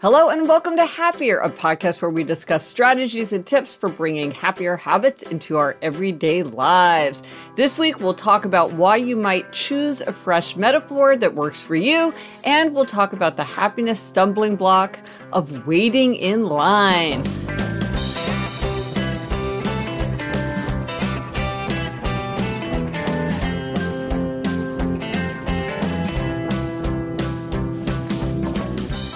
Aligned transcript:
Hello 0.00 0.28
and 0.28 0.48
welcome 0.48 0.76
to 0.76 0.84
Happier, 0.84 1.38
a 1.38 1.48
podcast 1.48 2.02
where 2.02 2.10
we 2.10 2.24
discuss 2.24 2.66
strategies 2.66 3.32
and 3.32 3.46
tips 3.46 3.74
for 3.76 3.88
bringing 3.88 4.32
happier 4.32 4.76
habits 4.76 5.22
into 5.22 5.56
our 5.56 5.76
everyday 5.82 6.42
lives. 6.42 7.22
This 7.54 7.78
week, 7.78 8.00
we'll 8.00 8.12
talk 8.12 8.44
about 8.44 8.72
why 8.74 8.96
you 8.96 9.16
might 9.16 9.50
choose 9.52 10.02
a 10.02 10.12
fresh 10.12 10.56
metaphor 10.56 11.16
that 11.16 11.34
works 11.34 11.62
for 11.62 11.76
you, 11.76 12.12
and 12.42 12.74
we'll 12.74 12.84
talk 12.84 13.12
about 13.12 13.36
the 13.36 13.44
happiness 13.44 14.00
stumbling 14.00 14.56
block 14.56 14.98
of 15.32 15.66
waiting 15.66 16.16
in 16.16 16.48
line. 16.48 17.22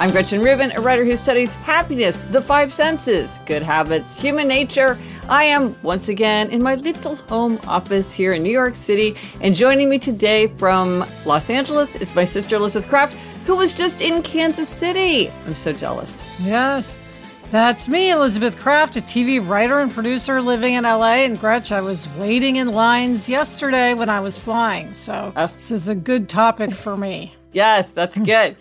I'm 0.00 0.12
Gretchen 0.12 0.40
Rubin, 0.42 0.70
a 0.76 0.80
writer 0.80 1.04
who 1.04 1.16
studies 1.16 1.52
happiness, 1.54 2.20
the 2.30 2.40
five 2.40 2.72
senses, 2.72 3.36
good 3.46 3.62
habits, 3.62 4.16
human 4.16 4.46
nature. 4.46 4.96
I 5.28 5.42
am 5.42 5.74
once 5.82 6.08
again 6.08 6.50
in 6.50 6.62
my 6.62 6.76
little 6.76 7.16
home 7.16 7.58
office 7.66 8.12
here 8.12 8.30
in 8.30 8.44
New 8.44 8.52
York 8.52 8.76
City, 8.76 9.16
and 9.40 9.56
joining 9.56 9.90
me 9.90 9.98
today 9.98 10.46
from 10.46 11.04
Los 11.26 11.50
Angeles 11.50 11.96
is 11.96 12.14
my 12.14 12.24
sister 12.24 12.54
Elizabeth 12.54 12.88
Craft, 12.88 13.14
who 13.44 13.56
was 13.56 13.72
just 13.72 14.00
in 14.00 14.22
Kansas 14.22 14.68
City. 14.68 15.32
I'm 15.46 15.56
so 15.56 15.72
jealous. 15.72 16.22
Yes. 16.38 16.96
That's 17.50 17.88
me, 17.88 18.12
Elizabeth 18.12 18.56
Craft, 18.56 18.98
a 18.98 19.00
TV 19.00 19.44
writer 19.44 19.80
and 19.80 19.90
producer 19.90 20.40
living 20.40 20.74
in 20.74 20.84
LA. 20.84 21.24
And 21.24 21.40
Gretch, 21.40 21.72
I 21.72 21.80
was 21.80 22.08
waiting 22.10 22.54
in 22.54 22.70
lines 22.70 23.28
yesterday 23.28 23.94
when 23.94 24.08
I 24.08 24.20
was 24.20 24.38
flying. 24.38 24.94
So 24.94 25.32
oh. 25.34 25.46
this 25.48 25.72
is 25.72 25.88
a 25.88 25.96
good 25.96 26.28
topic 26.28 26.72
for 26.72 26.96
me. 26.96 27.34
yes, 27.52 27.90
that's 27.90 28.16
good. 28.18 28.56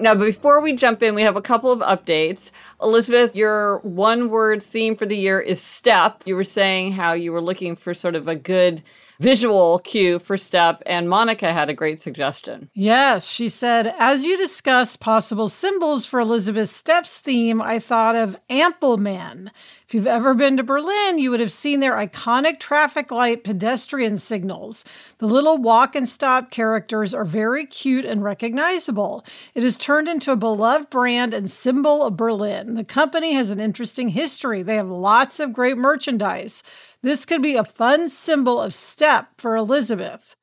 Now, 0.00 0.14
before 0.14 0.60
we 0.60 0.72
jump 0.72 1.02
in, 1.02 1.14
we 1.14 1.22
have 1.22 1.36
a 1.36 1.42
couple 1.42 1.70
of 1.70 1.80
updates. 1.80 2.50
Elizabeth, 2.82 3.36
your 3.36 3.78
one 3.78 4.30
word 4.30 4.62
theme 4.62 4.96
for 4.96 5.04
the 5.06 5.16
year 5.16 5.38
is 5.38 5.60
step. 5.60 6.22
You 6.24 6.36
were 6.36 6.44
saying 6.44 6.92
how 6.92 7.12
you 7.12 7.32
were 7.32 7.42
looking 7.42 7.76
for 7.76 7.92
sort 7.92 8.14
of 8.14 8.26
a 8.26 8.34
good 8.34 8.82
visual 9.20 9.78
cue 9.80 10.18
for 10.18 10.38
step, 10.38 10.82
and 10.86 11.08
Monica 11.08 11.52
had 11.52 11.68
a 11.68 11.74
great 11.74 12.00
suggestion. 12.00 12.70
Yes, 12.72 13.28
she 13.28 13.50
said, 13.50 13.94
as 13.98 14.24
you 14.24 14.38
discussed 14.38 14.98
possible 14.98 15.50
symbols 15.50 16.06
for 16.06 16.20
Elizabeth's 16.20 16.72
steps 16.72 17.18
theme, 17.18 17.60
I 17.60 17.78
thought 17.78 18.16
of 18.16 18.38
Ampelmann. 18.48 19.50
If 19.90 19.94
you've 19.94 20.06
ever 20.06 20.34
been 20.34 20.56
to 20.56 20.62
Berlin, 20.62 21.18
you 21.18 21.32
would 21.32 21.40
have 21.40 21.50
seen 21.50 21.80
their 21.80 21.96
iconic 21.96 22.60
traffic 22.60 23.10
light 23.10 23.42
pedestrian 23.42 24.18
signals. 24.18 24.84
The 25.18 25.26
little 25.26 25.58
walk 25.58 25.96
and 25.96 26.08
stop 26.08 26.52
characters 26.52 27.12
are 27.12 27.24
very 27.24 27.66
cute 27.66 28.04
and 28.04 28.22
recognizable. 28.22 29.24
It 29.52 29.64
has 29.64 29.76
turned 29.76 30.06
into 30.06 30.30
a 30.30 30.36
beloved 30.36 30.90
brand 30.90 31.34
and 31.34 31.50
symbol 31.50 32.04
of 32.04 32.16
Berlin. 32.16 32.74
The 32.74 32.84
company 32.84 33.32
has 33.32 33.50
an 33.50 33.58
interesting 33.58 34.10
history. 34.10 34.62
They 34.62 34.76
have 34.76 34.88
lots 34.88 35.40
of 35.40 35.52
great 35.52 35.76
merchandise. 35.76 36.62
This 37.02 37.24
could 37.24 37.42
be 37.42 37.56
a 37.56 37.64
fun 37.64 38.10
symbol 38.10 38.60
of 38.60 38.72
step 38.72 39.30
for 39.38 39.56
Elizabeth. 39.56 40.36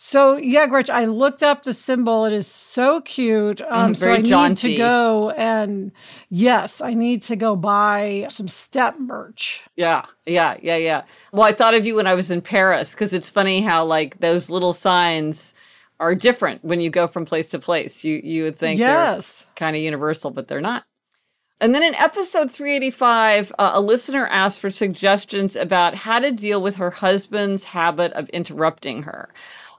So 0.00 0.36
yeah, 0.36 0.68
Gretch, 0.68 0.90
I 0.90 1.06
looked 1.06 1.42
up 1.42 1.64
the 1.64 1.72
symbol. 1.72 2.24
It 2.24 2.32
is 2.32 2.46
so 2.46 3.00
cute. 3.00 3.60
Um, 3.62 3.94
mm, 3.94 3.96
so 3.96 4.12
I 4.12 4.22
jaunty. 4.22 4.68
need 4.68 4.76
to 4.76 4.78
go 4.78 5.30
and 5.30 5.90
yes, 6.28 6.80
I 6.80 6.94
need 6.94 7.22
to 7.22 7.34
go 7.34 7.56
buy 7.56 8.28
some 8.30 8.46
step 8.46 8.96
merch. 9.00 9.64
Yeah, 9.74 10.06
yeah, 10.24 10.56
yeah, 10.62 10.76
yeah. 10.76 11.02
Well, 11.32 11.42
I 11.42 11.52
thought 11.52 11.74
of 11.74 11.84
you 11.84 11.96
when 11.96 12.06
I 12.06 12.14
was 12.14 12.30
in 12.30 12.42
Paris 12.42 12.92
because 12.92 13.12
it's 13.12 13.28
funny 13.28 13.60
how 13.60 13.84
like 13.86 14.20
those 14.20 14.48
little 14.48 14.72
signs 14.72 15.52
are 15.98 16.14
different 16.14 16.64
when 16.64 16.80
you 16.80 16.90
go 16.90 17.08
from 17.08 17.26
place 17.26 17.50
to 17.50 17.58
place. 17.58 18.04
You 18.04 18.20
you 18.22 18.44
would 18.44 18.56
think 18.56 18.78
yes. 18.78 19.46
kind 19.56 19.74
of 19.74 19.82
universal, 19.82 20.30
but 20.30 20.46
they're 20.46 20.60
not. 20.60 20.84
And 21.60 21.74
then 21.74 21.82
in 21.82 21.96
episode 21.96 22.52
385, 22.52 23.52
uh, 23.58 23.72
a 23.74 23.80
listener 23.80 24.28
asked 24.28 24.60
for 24.60 24.70
suggestions 24.70 25.56
about 25.56 25.96
how 25.96 26.20
to 26.20 26.30
deal 26.30 26.62
with 26.62 26.76
her 26.76 26.90
husband's 26.90 27.64
habit 27.64 28.12
of 28.12 28.28
interrupting 28.28 29.02
her. 29.02 29.28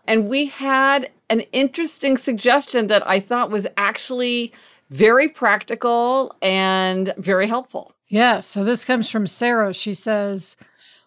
And 0.10 0.28
we 0.28 0.48
had 0.48 1.12
an 1.30 1.42
interesting 1.52 2.18
suggestion 2.18 2.88
that 2.88 3.08
I 3.08 3.20
thought 3.20 3.52
was 3.52 3.68
actually 3.78 4.52
very 4.90 5.30
practical 5.30 6.36
and 6.42 7.14
very 7.18 7.46
helpful. 7.46 7.94
Yeah. 8.08 8.40
So 8.40 8.64
this 8.64 8.84
comes 8.84 9.12
from 9.12 9.28
Sarah. 9.28 9.72
She 9.72 9.94
says, 9.94 10.58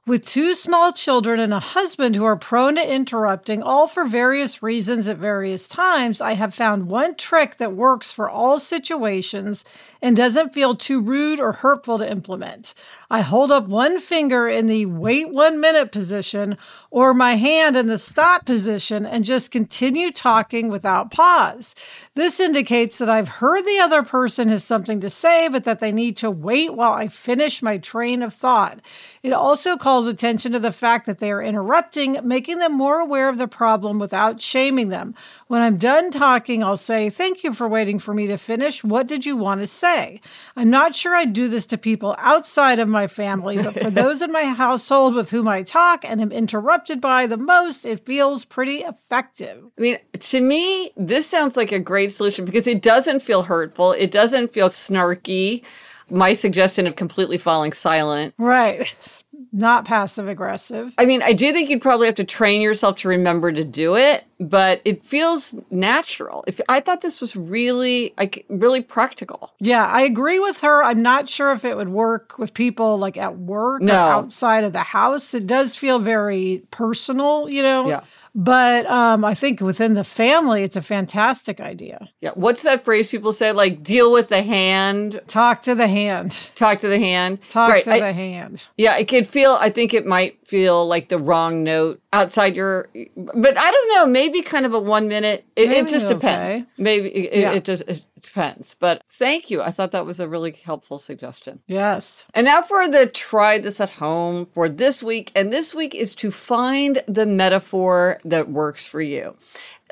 with 0.04 0.24
two 0.24 0.52
small 0.52 0.92
children 0.92 1.38
and 1.38 1.54
a 1.54 1.60
husband 1.60 2.16
who 2.16 2.24
are 2.24 2.36
prone 2.36 2.74
to 2.74 2.92
interrupting, 2.92 3.62
all 3.62 3.86
for 3.86 4.04
various 4.04 4.60
reasons 4.60 5.06
at 5.06 5.16
various 5.16 5.68
times, 5.68 6.20
I 6.20 6.32
have 6.32 6.52
found 6.52 6.88
one 6.88 7.14
trick 7.14 7.58
that 7.58 7.74
works 7.74 8.10
for 8.10 8.28
all 8.28 8.58
situations 8.58 9.64
and 10.02 10.16
doesn't 10.16 10.52
feel 10.52 10.74
too 10.74 11.00
rude 11.00 11.38
or 11.38 11.52
hurtful 11.52 11.98
to 11.98 12.10
implement. 12.10 12.74
I 13.08 13.20
hold 13.20 13.52
up 13.52 13.68
one 13.68 14.00
finger 14.00 14.48
in 14.48 14.66
the 14.66 14.86
wait 14.86 15.28
one 15.28 15.60
minute 15.60 15.92
position 15.92 16.56
or 16.90 17.14
my 17.14 17.36
hand 17.36 17.76
in 17.76 17.86
the 17.86 17.98
stop 17.98 18.44
position 18.44 19.06
and 19.06 19.24
just 19.24 19.52
continue 19.52 20.10
talking 20.10 20.68
without 20.68 21.12
pause. 21.12 21.76
This 22.14 22.40
indicates 22.40 22.98
that 22.98 23.10
I've 23.10 23.28
heard 23.28 23.64
the 23.64 23.78
other 23.78 24.02
person 24.02 24.48
has 24.48 24.64
something 24.64 24.98
to 25.00 25.10
say, 25.10 25.48
but 25.48 25.64
that 25.64 25.78
they 25.78 25.92
need 25.92 26.16
to 26.16 26.30
wait 26.30 26.74
while 26.74 26.92
I 26.92 27.06
finish 27.06 27.62
my 27.62 27.78
train 27.78 28.22
of 28.22 28.34
thought. 28.34 28.80
It 29.22 29.32
also 29.34 29.76
calls 29.76 29.91
attention 30.00 30.52
to 30.52 30.58
the 30.58 30.72
fact 30.72 31.06
that 31.06 31.18
they 31.18 31.30
are 31.30 31.42
interrupting, 31.42 32.18
making 32.22 32.58
them 32.58 32.72
more 32.72 33.00
aware 33.00 33.28
of 33.28 33.38
the 33.38 33.48
problem 33.48 33.98
without 33.98 34.40
shaming 34.40 34.88
them. 34.88 35.14
When 35.46 35.62
I'm 35.62 35.76
done 35.76 36.10
talking, 36.10 36.62
I'll 36.62 36.76
say, 36.76 37.10
Thank 37.10 37.44
you 37.44 37.52
for 37.52 37.68
waiting 37.68 37.98
for 37.98 38.14
me 38.14 38.26
to 38.26 38.38
finish. 38.38 38.82
What 38.82 39.06
did 39.06 39.26
you 39.26 39.36
want 39.36 39.60
to 39.60 39.66
say? 39.66 40.20
I'm 40.56 40.70
not 40.70 40.94
sure 40.94 41.14
I 41.14 41.24
do 41.24 41.48
this 41.48 41.66
to 41.66 41.78
people 41.78 42.16
outside 42.18 42.78
of 42.78 42.88
my 42.88 43.06
family, 43.06 43.62
but 43.62 43.78
for 43.78 43.90
those 44.02 44.22
in 44.22 44.32
my 44.32 44.44
household 44.44 45.14
with 45.14 45.30
whom 45.30 45.46
I 45.46 45.62
talk 45.62 46.04
and 46.04 46.20
am 46.20 46.32
interrupted 46.32 47.00
by 47.00 47.26
the 47.26 47.36
most, 47.36 47.84
it 47.84 48.04
feels 48.06 48.44
pretty 48.44 48.78
effective. 48.78 49.64
I 49.78 49.80
mean, 49.80 49.98
to 50.18 50.40
me, 50.40 50.92
this 50.96 51.26
sounds 51.26 51.56
like 51.56 51.72
a 51.72 51.78
great 51.78 52.12
solution 52.12 52.44
because 52.44 52.66
it 52.66 52.82
doesn't 52.82 53.20
feel 53.20 53.42
hurtful, 53.42 53.92
it 53.92 54.10
doesn't 54.10 54.52
feel 54.52 54.68
snarky. 54.68 55.62
My 56.10 56.34
suggestion 56.34 56.86
of 56.86 56.96
completely 56.96 57.38
falling 57.38 57.72
silent. 57.72 58.34
Right. 58.36 59.22
not 59.52 59.84
passive 59.84 60.28
aggressive. 60.28 60.94
I 60.96 61.04
mean, 61.04 61.22
I 61.22 61.32
do 61.34 61.52
think 61.52 61.68
you'd 61.68 61.82
probably 61.82 62.06
have 62.06 62.14
to 62.16 62.24
train 62.24 62.62
yourself 62.62 62.96
to 62.98 63.08
remember 63.08 63.52
to 63.52 63.64
do 63.64 63.96
it, 63.96 64.24
but 64.40 64.80
it 64.84 65.04
feels 65.04 65.54
natural. 65.70 66.42
If 66.46 66.60
I 66.68 66.80
thought 66.80 67.02
this 67.02 67.20
was 67.20 67.36
really 67.36 68.14
like 68.16 68.46
really 68.48 68.80
practical. 68.80 69.52
Yeah, 69.58 69.86
I 69.86 70.02
agree 70.02 70.38
with 70.38 70.62
her. 70.62 70.82
I'm 70.82 71.02
not 71.02 71.28
sure 71.28 71.52
if 71.52 71.64
it 71.64 71.76
would 71.76 71.90
work 71.90 72.38
with 72.38 72.54
people 72.54 72.96
like 72.98 73.16
at 73.16 73.36
work 73.38 73.82
No. 73.82 73.94
or 73.94 73.98
outside 74.12 74.64
of 74.64 74.72
the 74.72 74.80
house. 74.80 75.34
It 75.34 75.46
does 75.46 75.76
feel 75.76 75.98
very 75.98 76.62
personal, 76.70 77.48
you 77.48 77.62
know. 77.62 77.88
Yeah. 77.88 78.04
But 78.34 78.86
um, 78.86 79.24
I 79.26 79.34
think 79.34 79.60
within 79.60 79.92
the 79.94 80.04
family, 80.04 80.62
it's 80.62 80.76
a 80.76 80.80
fantastic 80.82 81.60
idea. 81.60 82.08
Yeah. 82.22 82.30
What's 82.34 82.62
that 82.62 82.82
phrase 82.84 83.10
people 83.10 83.30
say? 83.32 83.52
Like 83.52 83.82
deal 83.82 84.10
with 84.10 84.28
the 84.28 84.42
hand, 84.42 85.20
Talk 85.26 85.60
to 85.62 85.74
the 85.74 85.86
hand. 85.86 86.50
talk 86.54 86.78
to 86.78 86.88
the 86.88 86.98
hand. 86.98 87.40
Talk 87.48 87.70
Right. 87.70 87.84
to 87.84 87.92
I- 87.92 88.00
the 88.00 88.12
hand. 88.12 88.68
Yeah, 88.78 88.96
it 88.96 89.06
could 89.08 89.26
feel. 89.26 89.58
I 89.60 89.68
think 89.68 89.92
it 89.92 90.06
might 90.06 90.38
feel 90.46 90.86
like 90.86 91.08
the 91.10 91.18
wrong 91.18 91.62
note 91.62 92.00
outside 92.14 92.56
your. 92.56 92.88
But 93.16 93.58
I 93.58 93.70
don't 93.70 93.88
know. 93.94 94.06
Maybe 94.06 94.40
kind 94.40 94.64
of 94.64 94.72
a 94.72 94.80
one 94.80 95.08
minute. 95.08 95.44
It, 95.54 95.70
it 95.70 95.88
just 95.88 96.06
okay. 96.06 96.14
depends. 96.14 96.66
Maybe 96.78 97.08
it, 97.08 97.38
Yeah. 97.40 97.52
it 97.52 97.64
just 97.64 97.82
it 97.86 98.02
depends. 98.22 98.74
But 98.78 99.02
thank 99.08 99.50
you. 99.50 99.62
I 99.62 99.70
thought 99.70 99.90
that 99.92 100.06
was 100.06 100.20
a 100.20 100.28
really 100.28 100.52
helpful 100.52 100.98
suggestion. 100.98 101.60
Yes. 101.66 102.26
And 102.34 102.44
now 102.44 102.62
for 102.62 102.88
the 102.88 103.06
try 103.06 103.58
this 103.58 103.80
at 103.80 103.90
home 103.90 104.46
for 104.54 104.68
this 104.68 105.02
week. 105.02 105.32
And 105.34 105.52
this 105.52 105.74
week 105.74 105.94
is 105.94 106.14
to 106.16 106.30
find 106.30 107.02
the 107.06 107.26
metaphor 107.26 108.18
that 108.24 108.50
works 108.50 108.86
for 108.86 109.00
you. 109.00 109.36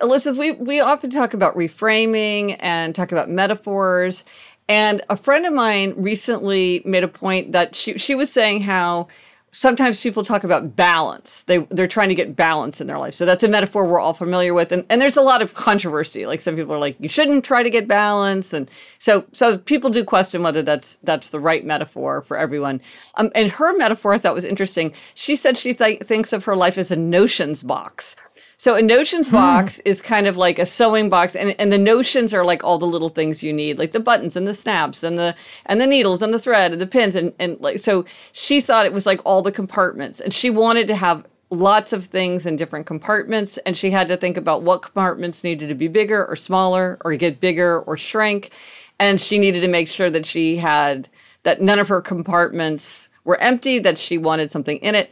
Elizabeth, 0.00 0.38
we, 0.38 0.52
we 0.52 0.80
often 0.80 1.10
talk 1.10 1.34
about 1.34 1.56
reframing 1.56 2.56
and 2.60 2.94
talk 2.94 3.12
about 3.12 3.28
metaphors. 3.28 4.24
And 4.68 5.02
a 5.10 5.16
friend 5.16 5.46
of 5.46 5.52
mine 5.52 5.94
recently 5.96 6.82
made 6.84 7.04
a 7.04 7.08
point 7.08 7.52
that 7.52 7.74
she, 7.74 7.98
she 7.98 8.14
was 8.14 8.32
saying 8.32 8.62
how 8.62 9.08
sometimes 9.52 10.00
people 10.00 10.22
talk 10.22 10.44
about 10.44 10.76
balance. 10.76 11.42
They 11.44 11.58
they're 11.70 11.88
trying 11.88 12.08
to 12.10 12.14
get 12.14 12.36
balance 12.36 12.80
in 12.80 12.86
their 12.86 12.98
life. 12.98 13.14
So 13.14 13.26
that's 13.26 13.42
a 13.42 13.48
metaphor 13.48 13.86
we're 13.86 14.00
all 14.00 14.14
familiar 14.14 14.54
with. 14.54 14.72
And 14.72 14.84
and 14.88 15.00
there's 15.00 15.16
a 15.16 15.22
lot 15.22 15.42
of 15.42 15.54
controversy. 15.54 16.26
Like 16.26 16.40
some 16.40 16.56
people 16.56 16.74
are 16.74 16.78
like, 16.78 16.96
you 17.00 17.08
shouldn't 17.08 17.44
try 17.44 17.62
to 17.62 17.70
get 17.70 17.88
balance. 17.88 18.52
And 18.52 18.70
so 18.98 19.24
so 19.32 19.58
people 19.58 19.90
do 19.90 20.04
question 20.04 20.42
whether 20.42 20.62
that's 20.62 20.98
that's 21.02 21.30
the 21.30 21.40
right 21.40 21.64
metaphor 21.64 22.22
for 22.22 22.36
everyone. 22.36 22.80
Um, 23.16 23.30
and 23.34 23.50
her 23.52 23.76
metaphor 23.76 24.14
I 24.14 24.18
thought 24.18 24.34
was 24.34 24.44
interesting. 24.44 24.92
She 25.14 25.36
said 25.36 25.56
she 25.56 25.74
th- 25.74 26.02
thinks 26.02 26.32
of 26.32 26.44
her 26.44 26.56
life 26.56 26.78
as 26.78 26.90
a 26.90 26.96
notions 26.96 27.62
box. 27.62 28.16
So 28.60 28.74
a 28.74 28.82
notions 28.82 29.28
hmm. 29.28 29.36
box 29.36 29.78
is 29.86 30.02
kind 30.02 30.26
of 30.26 30.36
like 30.36 30.58
a 30.58 30.66
sewing 30.66 31.08
box, 31.08 31.34
and, 31.34 31.56
and 31.58 31.72
the 31.72 31.78
notions 31.78 32.34
are 32.34 32.44
like 32.44 32.62
all 32.62 32.76
the 32.76 32.86
little 32.86 33.08
things 33.08 33.42
you 33.42 33.54
need, 33.54 33.78
like 33.78 33.92
the 33.92 34.00
buttons 34.00 34.36
and 34.36 34.46
the 34.46 34.52
snaps 34.52 35.02
and 35.02 35.18
the 35.18 35.34
and 35.64 35.80
the 35.80 35.86
needles 35.86 36.20
and 36.20 36.34
the 36.34 36.38
thread 36.38 36.72
and 36.72 36.78
the 36.78 36.86
pins 36.86 37.16
and 37.16 37.32
and 37.38 37.58
like 37.60 37.78
so 37.78 38.04
she 38.32 38.60
thought 38.60 38.84
it 38.84 38.92
was 38.92 39.06
like 39.06 39.22
all 39.24 39.40
the 39.40 39.50
compartments, 39.50 40.20
and 40.20 40.34
she 40.34 40.50
wanted 40.50 40.86
to 40.88 40.94
have 40.94 41.24
lots 41.48 41.94
of 41.94 42.04
things 42.04 42.44
in 42.44 42.56
different 42.56 42.84
compartments, 42.84 43.58
and 43.64 43.78
she 43.78 43.90
had 43.92 44.08
to 44.08 44.16
think 44.18 44.36
about 44.36 44.60
what 44.60 44.82
compartments 44.82 45.42
needed 45.42 45.70
to 45.70 45.74
be 45.74 45.88
bigger 45.88 46.26
or 46.26 46.36
smaller 46.36 46.98
or 47.02 47.14
get 47.14 47.40
bigger 47.40 47.80
or 47.80 47.96
shrink, 47.96 48.50
and 48.98 49.22
she 49.22 49.38
needed 49.38 49.62
to 49.62 49.68
make 49.68 49.88
sure 49.88 50.10
that 50.10 50.26
she 50.26 50.58
had 50.58 51.08
that 51.44 51.62
none 51.62 51.78
of 51.78 51.88
her 51.88 52.02
compartments 52.02 53.08
were 53.24 53.40
empty, 53.40 53.78
that 53.78 53.96
she 53.96 54.18
wanted 54.18 54.52
something 54.52 54.76
in 54.78 54.94
it. 54.94 55.10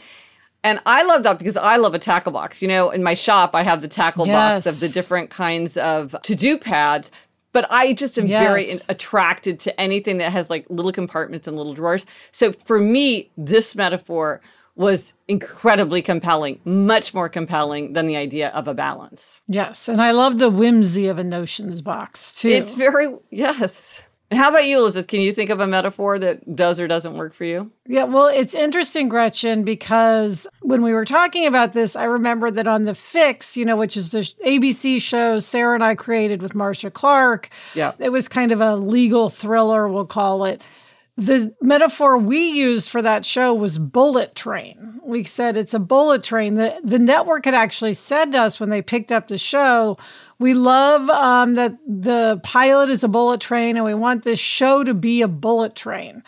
And 0.64 0.80
I 0.86 1.04
love 1.04 1.22
that 1.22 1.38
because 1.38 1.56
I 1.56 1.76
love 1.76 1.94
a 1.94 1.98
tackle 1.98 2.32
box. 2.32 2.60
You 2.60 2.68
know, 2.68 2.90
in 2.90 3.02
my 3.02 3.14
shop, 3.14 3.54
I 3.54 3.62
have 3.62 3.80
the 3.80 3.88
tackle 3.88 4.26
box 4.26 4.66
of 4.66 4.80
the 4.80 4.88
different 4.88 5.30
kinds 5.30 5.76
of 5.76 6.16
to 6.22 6.34
do 6.34 6.58
pads. 6.58 7.10
But 7.52 7.66
I 7.70 7.94
just 7.94 8.18
am 8.18 8.26
very 8.28 8.70
in- 8.70 8.78
attracted 8.88 9.58
to 9.60 9.80
anything 9.80 10.18
that 10.18 10.32
has 10.32 10.50
like 10.50 10.66
little 10.68 10.92
compartments 10.92 11.48
and 11.48 11.56
little 11.56 11.74
drawers. 11.74 12.04
So 12.30 12.52
for 12.52 12.78
me, 12.78 13.30
this 13.36 13.74
metaphor 13.74 14.42
was 14.74 15.12
incredibly 15.26 16.00
compelling, 16.00 16.60
much 16.64 17.12
more 17.12 17.28
compelling 17.28 17.94
than 17.94 18.06
the 18.06 18.16
idea 18.16 18.50
of 18.50 18.68
a 18.68 18.74
balance. 18.74 19.40
Yes. 19.48 19.88
And 19.88 20.00
I 20.00 20.12
love 20.12 20.38
the 20.38 20.50
whimsy 20.50 21.08
of 21.08 21.18
a 21.18 21.24
notions 21.24 21.82
box 21.82 22.40
too. 22.40 22.50
It's 22.50 22.74
very, 22.74 23.12
yes. 23.30 24.00
And 24.30 24.38
how 24.38 24.50
about 24.50 24.66
you, 24.66 24.78
Elizabeth? 24.78 25.06
Can 25.06 25.22
you 25.22 25.32
think 25.32 25.48
of 25.48 25.58
a 25.60 25.66
metaphor 25.66 26.18
that 26.18 26.54
does 26.54 26.78
or 26.78 26.86
doesn't 26.86 27.16
work 27.16 27.32
for 27.32 27.44
you? 27.44 27.70
Yeah, 27.86 28.04
well, 28.04 28.26
it's 28.26 28.54
interesting, 28.54 29.08
Gretchen, 29.08 29.62
because 29.64 30.46
when 30.60 30.82
we 30.82 30.92
were 30.92 31.06
talking 31.06 31.46
about 31.46 31.72
this, 31.72 31.96
I 31.96 32.04
remember 32.04 32.50
that 32.50 32.66
on 32.66 32.84
The 32.84 32.94
Fix, 32.94 33.56
you 33.56 33.64
know, 33.64 33.76
which 33.76 33.96
is 33.96 34.10
the 34.10 34.18
ABC 34.46 35.00
show 35.00 35.40
Sarah 35.40 35.74
and 35.74 35.82
I 35.82 35.94
created 35.94 36.42
with 36.42 36.54
Marcia 36.54 36.90
Clark, 36.90 37.48
Yeah. 37.74 37.92
it 37.98 38.10
was 38.10 38.28
kind 38.28 38.52
of 38.52 38.60
a 38.60 38.76
legal 38.76 39.30
thriller, 39.30 39.88
we'll 39.88 40.04
call 40.06 40.44
it. 40.44 40.68
The 41.16 41.54
metaphor 41.62 42.16
we 42.18 42.50
used 42.50 42.90
for 42.90 43.00
that 43.02 43.24
show 43.24 43.52
was 43.54 43.78
bullet 43.78 44.34
train. 44.36 45.00
We 45.02 45.24
said 45.24 45.56
it's 45.56 45.74
a 45.74 45.80
bullet 45.80 46.22
train. 46.22 46.54
The, 46.54 46.78
the 46.84 46.98
network 46.98 47.46
had 47.46 47.54
actually 47.54 47.94
said 47.94 48.32
to 48.32 48.42
us 48.42 48.60
when 48.60 48.68
they 48.68 48.82
picked 48.82 49.10
up 49.10 49.26
the 49.26 49.38
show, 49.38 49.96
we 50.38 50.54
love 50.54 51.08
um, 51.10 51.54
that 51.56 51.76
the 51.86 52.40
pilot 52.42 52.90
is 52.90 53.02
a 53.02 53.08
bullet 53.08 53.40
train 53.40 53.76
and 53.76 53.84
we 53.84 53.94
want 53.94 54.22
this 54.22 54.38
show 54.38 54.84
to 54.84 54.94
be 54.94 55.22
a 55.22 55.28
bullet 55.28 55.74
train. 55.74 56.22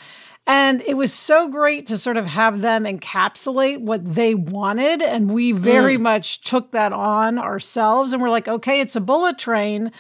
And 0.47 0.83
it 0.83 0.95
was 0.95 1.13
so 1.13 1.49
great 1.49 1.87
to 1.87 1.99
sort 1.99 2.17
of 2.17 2.27
have 2.27 2.61
them 2.61 2.85
encapsulate 2.85 3.83
what 3.83 4.15
they 4.15 4.35
wanted. 4.35 5.01
And 5.01 5.31
we 5.31 5.53
very 5.53 5.97
much 5.97 6.41
took 6.41 6.73
that 6.73 6.93
on 6.93 7.39
ourselves. 7.39 8.13
And 8.13 8.21
we're 8.21 8.31
like, 8.31 8.49
okay, 8.49 8.81
it's 8.81 8.97
a 8.97 9.01
bullet 9.01 9.39
train. 9.39 9.93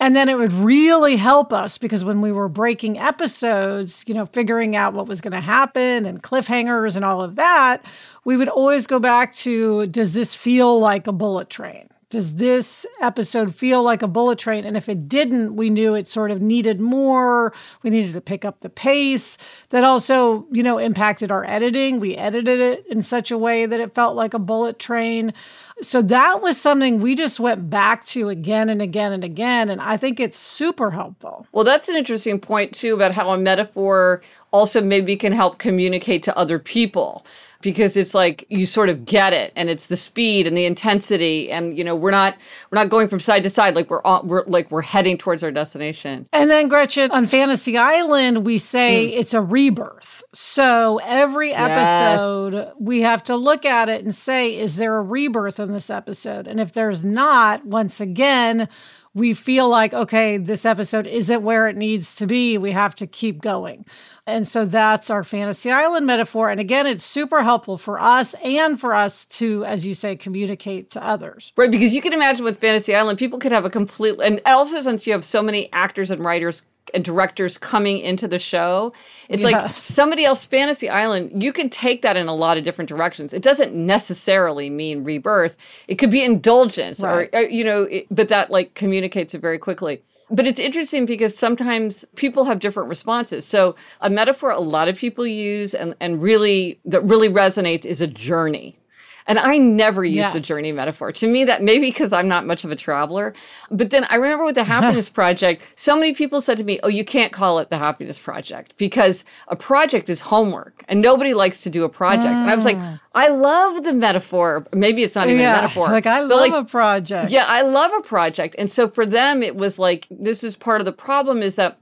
And 0.00 0.16
then 0.16 0.30
it 0.30 0.38
would 0.38 0.52
really 0.52 1.16
help 1.16 1.52
us 1.52 1.76
because 1.76 2.04
when 2.04 2.22
we 2.22 2.32
were 2.32 2.48
breaking 2.48 2.98
episodes, 2.98 4.02
you 4.08 4.14
know, 4.14 4.24
figuring 4.26 4.74
out 4.74 4.94
what 4.94 5.06
was 5.06 5.20
going 5.20 5.32
to 5.32 5.40
happen 5.40 6.06
and 6.06 6.22
cliffhangers 6.22 6.96
and 6.96 7.04
all 7.04 7.22
of 7.22 7.36
that, 7.36 7.84
we 8.24 8.36
would 8.36 8.48
always 8.48 8.86
go 8.86 8.98
back 8.98 9.34
to 9.34 9.86
does 9.88 10.14
this 10.14 10.34
feel 10.34 10.80
like 10.80 11.06
a 11.06 11.12
bullet 11.12 11.50
train? 11.50 11.91
Does 12.12 12.34
this 12.34 12.84
episode 13.00 13.54
feel 13.54 13.82
like 13.82 14.02
a 14.02 14.06
bullet 14.06 14.38
train? 14.38 14.66
And 14.66 14.76
if 14.76 14.86
it 14.86 15.08
didn't, 15.08 15.56
we 15.56 15.70
knew 15.70 15.94
it 15.94 16.06
sort 16.06 16.30
of 16.30 16.42
needed 16.42 16.78
more. 16.78 17.54
We 17.82 17.88
needed 17.88 18.12
to 18.12 18.20
pick 18.20 18.44
up 18.44 18.60
the 18.60 18.68
pace. 18.68 19.38
That 19.70 19.82
also, 19.82 20.46
you 20.52 20.62
know, 20.62 20.76
impacted 20.76 21.32
our 21.32 21.42
editing. 21.46 22.00
We 22.00 22.14
edited 22.14 22.60
it 22.60 22.86
in 22.88 23.00
such 23.00 23.30
a 23.30 23.38
way 23.38 23.64
that 23.64 23.80
it 23.80 23.94
felt 23.94 24.14
like 24.14 24.34
a 24.34 24.38
bullet 24.38 24.78
train. 24.78 25.32
So 25.80 26.02
that 26.02 26.42
was 26.42 26.60
something 26.60 27.00
we 27.00 27.14
just 27.14 27.40
went 27.40 27.70
back 27.70 28.04
to 28.08 28.28
again 28.28 28.68
and 28.68 28.82
again 28.82 29.14
and 29.14 29.24
again. 29.24 29.70
And 29.70 29.80
I 29.80 29.96
think 29.96 30.20
it's 30.20 30.36
super 30.36 30.90
helpful. 30.90 31.46
Well, 31.52 31.64
that's 31.64 31.88
an 31.88 31.96
interesting 31.96 32.38
point 32.38 32.74
too 32.74 32.92
about 32.92 33.12
how 33.12 33.30
a 33.30 33.38
metaphor 33.38 34.20
also 34.52 34.82
maybe 34.82 35.16
can 35.16 35.32
help 35.32 35.56
communicate 35.56 36.22
to 36.24 36.36
other 36.36 36.58
people 36.58 37.24
because 37.62 37.96
it's 37.96 38.14
like 38.14 38.44
you 38.48 38.66
sort 38.66 38.88
of 38.88 39.04
get 39.04 39.32
it 39.32 39.52
and 39.56 39.70
it's 39.70 39.86
the 39.86 39.96
speed 39.96 40.46
and 40.46 40.56
the 40.56 40.66
intensity 40.66 41.50
and 41.50 41.76
you 41.76 41.84
know 41.84 41.94
we're 41.94 42.10
not 42.10 42.36
we're 42.70 42.78
not 42.78 42.90
going 42.90 43.08
from 43.08 43.20
side 43.20 43.42
to 43.44 43.50
side 43.50 43.74
like 43.74 43.88
we're 43.88 44.02
on, 44.04 44.26
we're 44.26 44.44
like 44.46 44.70
we're 44.70 44.82
heading 44.82 45.16
towards 45.16 45.42
our 45.42 45.50
destination. 45.50 46.26
And 46.32 46.50
then, 46.50 46.68
Gretchen, 46.68 47.10
on 47.10 47.26
Fantasy 47.26 47.78
Island, 47.78 48.44
we 48.44 48.58
say 48.58 49.10
hmm. 49.10 49.18
it's 49.18 49.34
a 49.34 49.40
rebirth. 49.40 50.24
So 50.34 51.00
every 51.04 51.52
episode, 51.52 52.72
we 52.78 53.02
have 53.02 53.22
to 53.24 53.36
look 53.36 53.64
at 53.64 53.88
it 53.88 54.04
and 54.04 54.14
say, 54.14 54.56
is 54.56 54.76
there 54.76 54.96
a 54.96 55.02
rebirth 55.02 55.60
in 55.60 55.72
this 55.72 55.90
episode? 55.90 56.46
And 56.46 56.60
if 56.60 56.72
there's 56.72 57.04
not, 57.04 57.64
once 57.64 58.00
again, 58.00 58.68
we 59.14 59.34
feel 59.34 59.68
like, 59.68 59.92
okay, 59.92 60.38
this 60.38 60.64
episode 60.64 61.06
isn't 61.06 61.42
where 61.42 61.68
it 61.68 61.76
needs 61.76 62.16
to 62.16 62.26
be. 62.26 62.56
We 62.56 62.72
have 62.72 62.94
to 62.96 63.06
keep 63.06 63.42
going. 63.42 63.84
And 64.26 64.48
so 64.48 64.64
that's 64.64 65.10
our 65.10 65.22
Fantasy 65.22 65.70
Island 65.70 66.06
metaphor. 66.06 66.48
And 66.48 66.60
again, 66.60 66.86
it's 66.86 67.04
super 67.04 67.42
helpful 67.42 67.76
for 67.76 68.00
us 68.00 68.34
and 68.42 68.80
for 68.80 68.94
us 68.94 69.26
to, 69.26 69.64
as 69.64 69.84
you 69.84 69.94
say, 69.94 70.16
communicate 70.16 70.90
to 70.90 71.04
others. 71.04 71.52
Right, 71.56 71.70
because 71.70 71.92
you 71.92 72.00
can 72.00 72.12
imagine 72.12 72.44
with 72.44 72.58
Fantasy 72.58 72.94
Island, 72.94 73.18
people 73.18 73.38
could 73.38 73.52
have 73.52 73.64
a 73.64 73.70
complete, 73.70 74.18
and 74.22 74.40
also 74.46 74.80
since 74.80 75.06
you 75.06 75.12
have 75.12 75.24
so 75.24 75.42
many 75.42 75.70
actors 75.72 76.10
and 76.10 76.24
writers 76.24 76.62
directors 77.00 77.58
coming 77.58 77.98
into 77.98 78.28
the 78.28 78.38
show, 78.38 78.92
it's 79.28 79.42
like 79.42 79.74
somebody 79.74 80.24
else, 80.24 80.44
Fantasy 80.44 80.88
Island, 80.88 81.42
you 81.42 81.52
can 81.52 81.70
take 81.70 82.02
that 82.02 82.16
in 82.16 82.28
a 82.28 82.34
lot 82.34 82.58
of 82.58 82.64
different 82.64 82.88
directions. 82.88 83.32
It 83.32 83.42
doesn't 83.42 83.74
necessarily 83.74 84.70
mean 84.70 85.04
rebirth, 85.04 85.56
it 85.88 85.96
could 85.96 86.10
be 86.10 86.22
indulgence, 86.22 87.00
Right. 87.00 87.28
or, 87.32 87.38
or, 87.40 87.42
you 87.42 87.64
know, 87.64 87.82
it, 87.84 88.06
but 88.10 88.28
that 88.28 88.50
like 88.50 88.74
communicates 88.74 89.34
it 89.34 89.40
very 89.40 89.58
quickly. 89.58 90.02
But 90.30 90.46
it's 90.46 90.58
interesting 90.58 91.04
because 91.04 91.36
sometimes 91.36 92.06
people 92.16 92.44
have 92.44 92.58
different 92.58 92.88
responses. 92.88 93.44
So 93.44 93.74
a 94.00 94.08
metaphor 94.08 94.50
a 94.50 94.60
lot 94.60 94.88
of 94.88 94.96
people 94.96 95.26
use 95.26 95.74
and, 95.74 95.94
and 96.00 96.22
really 96.22 96.80
that 96.86 97.02
really 97.02 97.28
resonates 97.28 97.84
is 97.84 98.00
a 98.00 98.06
journey. 98.06 98.78
And 99.26 99.38
I 99.38 99.58
never 99.58 100.04
use 100.04 100.32
the 100.32 100.40
journey 100.40 100.72
metaphor. 100.72 101.12
To 101.12 101.26
me, 101.26 101.44
that 101.44 101.62
maybe 101.62 101.88
because 101.90 102.12
I'm 102.12 102.28
not 102.28 102.46
much 102.46 102.64
of 102.64 102.70
a 102.70 102.76
traveler. 102.76 103.34
But 103.70 103.90
then 103.90 104.04
I 104.10 104.16
remember 104.16 104.44
with 104.44 104.54
the 104.56 104.64
Happiness 104.76 105.10
Project, 105.10 105.62
so 105.76 105.94
many 105.96 106.14
people 106.14 106.40
said 106.40 106.58
to 106.58 106.64
me, 106.64 106.80
Oh, 106.82 106.88
you 106.88 107.04
can't 107.04 107.32
call 107.32 107.58
it 107.58 107.70
the 107.70 107.78
Happiness 107.78 108.18
Project 108.18 108.74
because 108.76 109.24
a 109.48 109.56
project 109.56 110.08
is 110.08 110.20
homework 110.20 110.84
and 110.88 111.00
nobody 111.00 111.34
likes 111.34 111.62
to 111.62 111.70
do 111.70 111.84
a 111.84 111.88
project. 111.88 112.26
And 112.26 112.50
I 112.50 112.54
was 112.54 112.64
like, 112.64 112.76
mm. 112.78 113.00
I 113.14 113.28
love 113.28 113.84
the 113.84 113.92
metaphor. 113.92 114.66
Maybe 114.72 115.02
it's 115.02 115.14
not 115.14 115.28
even 115.28 115.40
a 115.40 115.52
metaphor. 115.52 115.88
Like 115.88 116.06
I 116.06 116.20
love 116.20 116.40
like, 116.40 116.52
a 116.52 116.64
project. 116.64 117.30
yeah, 117.30 117.44
I 117.46 117.62
love 117.62 117.92
a 117.92 118.00
project. 118.00 118.54
And 118.58 118.70
so 118.70 118.88
for 118.88 119.04
them, 119.06 119.42
it 119.42 119.56
was 119.56 119.78
like, 119.78 120.06
this 120.10 120.42
is 120.42 120.56
part 120.56 120.80
of 120.80 120.84
the 120.84 120.92
problem 120.92 121.42
is 121.42 121.54
that 121.56 121.78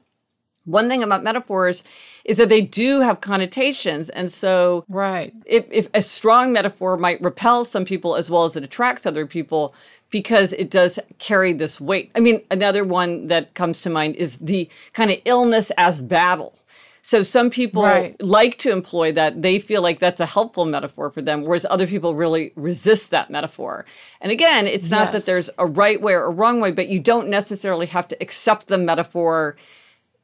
One 0.64 0.88
thing 0.88 1.02
about 1.02 1.22
metaphors 1.22 1.82
is 2.24 2.36
that 2.36 2.48
they 2.48 2.60
do 2.60 3.00
have 3.00 3.20
connotations. 3.20 4.10
And 4.10 4.30
so, 4.30 4.84
right. 4.88 5.32
if, 5.46 5.66
if 5.70 5.88
a 5.94 6.02
strong 6.02 6.52
metaphor 6.52 6.96
might 6.96 7.20
repel 7.20 7.64
some 7.64 7.84
people 7.84 8.16
as 8.16 8.30
well 8.30 8.44
as 8.44 8.56
it 8.56 8.64
attracts 8.64 9.06
other 9.06 9.26
people 9.26 9.74
because 10.10 10.52
it 10.54 10.70
does 10.70 10.98
carry 11.18 11.52
this 11.52 11.80
weight. 11.80 12.10
I 12.14 12.20
mean, 12.20 12.42
another 12.50 12.84
one 12.84 13.28
that 13.28 13.54
comes 13.54 13.80
to 13.82 13.90
mind 13.90 14.16
is 14.16 14.36
the 14.40 14.68
kind 14.92 15.10
of 15.10 15.18
illness 15.24 15.70
as 15.78 16.02
battle. 16.02 16.54
So 17.02 17.22
some 17.22 17.48
people 17.48 17.82
right. 17.82 18.20
like 18.20 18.58
to 18.58 18.70
employ 18.70 19.12
that. 19.12 19.40
They 19.40 19.58
feel 19.58 19.82
like 19.82 20.00
that's 20.00 20.20
a 20.20 20.26
helpful 20.26 20.64
metaphor 20.64 21.10
for 21.10 21.22
them, 21.22 21.44
whereas 21.44 21.64
other 21.70 21.86
people 21.86 22.14
really 22.14 22.52
resist 22.56 23.10
that 23.10 23.30
metaphor. 23.30 23.86
And 24.20 24.30
again, 24.30 24.66
it's 24.66 24.84
yes. 24.84 24.90
not 24.90 25.12
that 25.12 25.24
there's 25.24 25.48
a 25.58 25.66
right 25.66 26.00
way 26.00 26.12
or 26.12 26.24
a 26.24 26.30
wrong 26.30 26.60
way, 26.60 26.70
but 26.70 26.88
you 26.88 27.00
don't 27.00 27.28
necessarily 27.28 27.86
have 27.86 28.06
to 28.08 28.22
accept 28.22 28.66
the 28.66 28.78
metaphor 28.78 29.56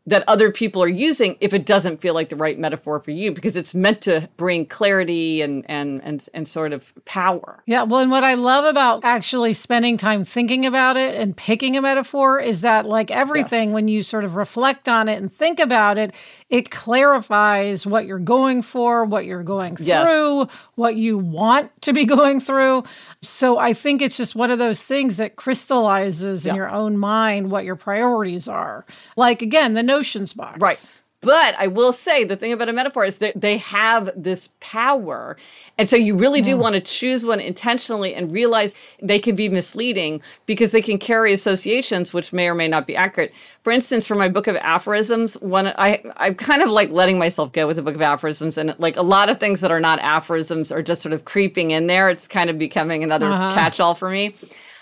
that 0.06 0.22
other 0.28 0.52
people 0.52 0.82
are 0.82 0.88
using 0.88 1.36
if 1.40 1.52
it 1.52 1.66
doesn't 1.66 2.00
feel 2.00 2.14
like 2.14 2.28
the 2.28 2.36
right 2.36 2.58
metaphor 2.58 3.00
for 3.00 3.10
you 3.10 3.32
because 3.32 3.56
it's 3.56 3.74
meant 3.74 4.00
to 4.00 4.28
bring 4.36 4.64
clarity 4.64 5.42
and 5.42 5.64
and 5.68 6.00
and 6.04 6.28
and 6.32 6.46
sort 6.46 6.72
of 6.72 6.92
power. 7.04 7.62
Yeah, 7.66 7.82
well 7.82 8.00
and 8.00 8.10
what 8.10 8.22
I 8.22 8.34
love 8.34 8.64
about 8.64 9.04
actually 9.04 9.52
spending 9.52 9.96
time 9.96 10.22
thinking 10.22 10.64
about 10.64 10.96
it 10.96 11.14
and 11.20 11.36
picking 11.36 11.76
a 11.76 11.82
metaphor 11.82 12.38
is 12.38 12.60
that 12.60 12.86
like 12.86 13.10
everything 13.10 13.70
yes. 13.70 13.74
when 13.74 13.88
you 13.88 14.02
sort 14.02 14.24
of 14.24 14.36
reflect 14.36 14.88
on 14.88 15.08
it 15.08 15.16
and 15.16 15.32
think 15.32 15.58
about 15.58 15.98
it, 15.98 16.14
it 16.50 16.70
clarifies 16.70 17.84
what 17.86 18.06
you're 18.06 18.18
going 18.18 18.62
for, 18.62 19.04
what 19.04 19.24
you're 19.24 19.42
going 19.42 19.76
through, 19.76 19.86
yes. 19.86 20.50
what 20.76 20.94
you 20.94 21.18
want 21.18 21.70
to 21.82 21.92
be 21.92 22.04
going 22.06 22.38
through. 22.38 22.84
So 23.22 23.58
I 23.58 23.72
think 23.72 24.02
it's 24.02 24.16
just 24.16 24.36
one 24.36 24.52
of 24.52 24.58
those 24.60 24.84
things 24.84 25.16
that 25.16 25.34
crystallizes 25.34 26.46
in 26.46 26.54
your 26.54 26.70
own 26.70 26.96
mind 26.96 27.50
what 27.50 27.64
your 27.64 27.76
priorities 27.76 28.46
are. 28.46 28.86
Like 29.16 29.42
again, 29.42 29.74
the 29.74 29.82
notions 29.96 30.34
box. 30.34 30.58
Right. 30.60 30.86
But 31.22 31.56
I 31.58 31.66
will 31.66 31.92
say 31.92 32.24
the 32.24 32.36
thing 32.36 32.52
about 32.52 32.68
a 32.68 32.72
metaphor 32.72 33.04
is 33.04 33.18
that 33.18 33.40
they 33.40 33.56
have 33.56 34.10
this 34.14 34.48
power. 34.60 35.36
And 35.78 35.88
so 35.88 35.96
you 35.96 36.14
really 36.14 36.42
do 36.42 36.54
mm. 36.54 36.60
want 36.60 36.74
to 36.74 36.80
choose 36.80 37.24
one 37.24 37.40
intentionally 37.40 38.14
and 38.14 38.30
realize 38.30 38.74
they 39.02 39.18
can 39.18 39.34
be 39.34 39.48
misleading 39.48 40.20
because 40.44 40.70
they 40.70 40.82
can 40.82 40.98
carry 40.98 41.32
associations 41.32 42.12
which 42.12 42.32
may 42.32 42.48
or 42.48 42.54
may 42.54 42.68
not 42.68 42.86
be 42.86 42.94
accurate. 42.94 43.32
For 43.64 43.72
instance, 43.72 44.06
for 44.06 44.14
my 44.14 44.28
book 44.28 44.46
of 44.46 44.56
aphorisms, 44.56 45.34
one 45.40 45.68
I 45.78 46.02
I'm 46.18 46.34
kind 46.34 46.62
of 46.62 46.68
like 46.68 46.90
letting 46.90 47.18
myself 47.18 47.50
go 47.50 47.66
with 47.66 47.76
the 47.76 47.82
book 47.82 47.96
of 47.96 48.02
aphorisms 48.02 48.58
and 48.58 48.76
like 48.78 48.96
a 48.96 49.02
lot 49.02 49.28
of 49.28 49.40
things 49.40 49.60
that 49.62 49.72
are 49.72 49.80
not 49.80 49.98
aphorisms 50.00 50.70
are 50.70 50.82
just 50.82 51.02
sort 51.02 51.14
of 51.14 51.24
creeping 51.24 51.70
in 51.70 51.86
there. 51.88 52.08
It's 52.10 52.28
kind 52.28 52.50
of 52.50 52.58
becoming 52.58 53.02
another 53.02 53.26
uh-huh. 53.26 53.54
catch-all 53.54 53.94
for 53.94 54.10
me. 54.10 54.36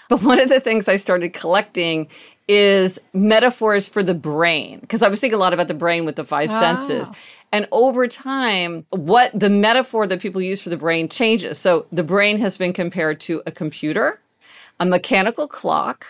But 0.09 0.23
one 0.23 0.39
of 0.39 0.49
the 0.51 0.61
things 0.61 0.89
I 0.89 0.99
started 0.99 1.33
collecting 1.33 2.09
is 2.47 2.99
metaphors 3.13 3.89
for 3.89 4.03
the 4.03 4.15
brain 4.15 4.81
because 4.81 5.03
I 5.03 5.09
was 5.09 5.21
thinking 5.21 5.37
a 5.37 5.41
lot 5.41 5.55
about 5.55 5.69
the 5.69 5.75
brain 5.75 6.05
with 6.05 6.17
the 6.17 6.25
five 6.25 6.51
ah. 6.51 6.61
senses. 6.61 7.09
And 7.53 7.69
over 7.73 8.09
time, 8.09 8.85
what 8.91 9.31
the 9.39 9.49
metaphor 9.49 10.07
that 10.07 10.21
people 10.21 10.43
use 10.43 10.61
for 10.61 10.71
the 10.71 10.77
brain 10.77 11.09
changes. 11.09 11.59
So 11.59 11.87
the 11.93 12.03
brain 12.03 12.39
has 12.39 12.59
been 12.59 12.73
compared 12.73 13.21
to 13.21 13.43
a 13.47 13.53
computer, 13.53 14.21
a 14.81 14.85
mechanical 14.85 15.47
clock, 15.47 16.05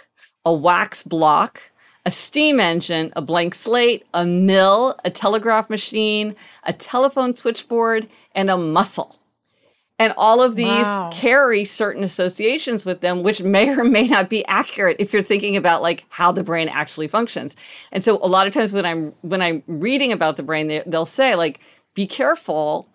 a 0.45 0.53
wax 0.53 1.03
block, 1.03 1.61
a 2.07 2.11
steam 2.11 2.61
engine, 2.61 3.13
a 3.17 3.23
blank 3.23 3.55
slate, 3.55 4.07
a 4.15 4.25
mill, 4.25 4.99
a 5.05 5.11
telegraph 5.11 5.71
machine, 5.71 6.35
a 6.65 6.73
telephone 6.73 7.37
switchboard, 7.37 8.09
and 8.35 8.51
a 8.51 8.57
muscle. 8.57 9.19
And 9.99 10.13
all 10.17 10.43
of 10.43 10.57
these 10.57 10.67
wow. 10.67 11.11
carry 11.13 11.65
certain 11.65 12.03
associations 12.03 12.85
with 12.85 13.01
them, 13.01 13.23
which 13.23 13.43
may 13.43 13.69
or 13.69 13.85
may 13.85 14.09
not 14.09 14.29
be 14.29 14.45
accurate 14.47 14.97
if 14.99 15.13
you're 15.13 15.23
thinking 15.23 15.57
about 15.57 15.83
like 15.83 16.05
how 16.09 16.33
the 16.33 16.43
brain 16.43 16.69
actually 16.69 17.07
functions. 17.07 17.55
And 17.93 18.03
so 18.03 18.17
a 18.17 18.27
lot 18.27 18.49
of 18.49 18.53
times 18.53 18.73
when 18.73 18.85
I'm 18.85 19.15
when 19.23 19.41
I'm 19.41 19.63
reading 19.69 20.11
about 20.11 20.37
the 20.37 20.43
brain, 20.43 20.67
they, 20.67 20.83
they'll 20.85 21.07
say 21.07 21.37
like, 21.37 21.61
be 21.95 22.07
careful, 22.09 22.89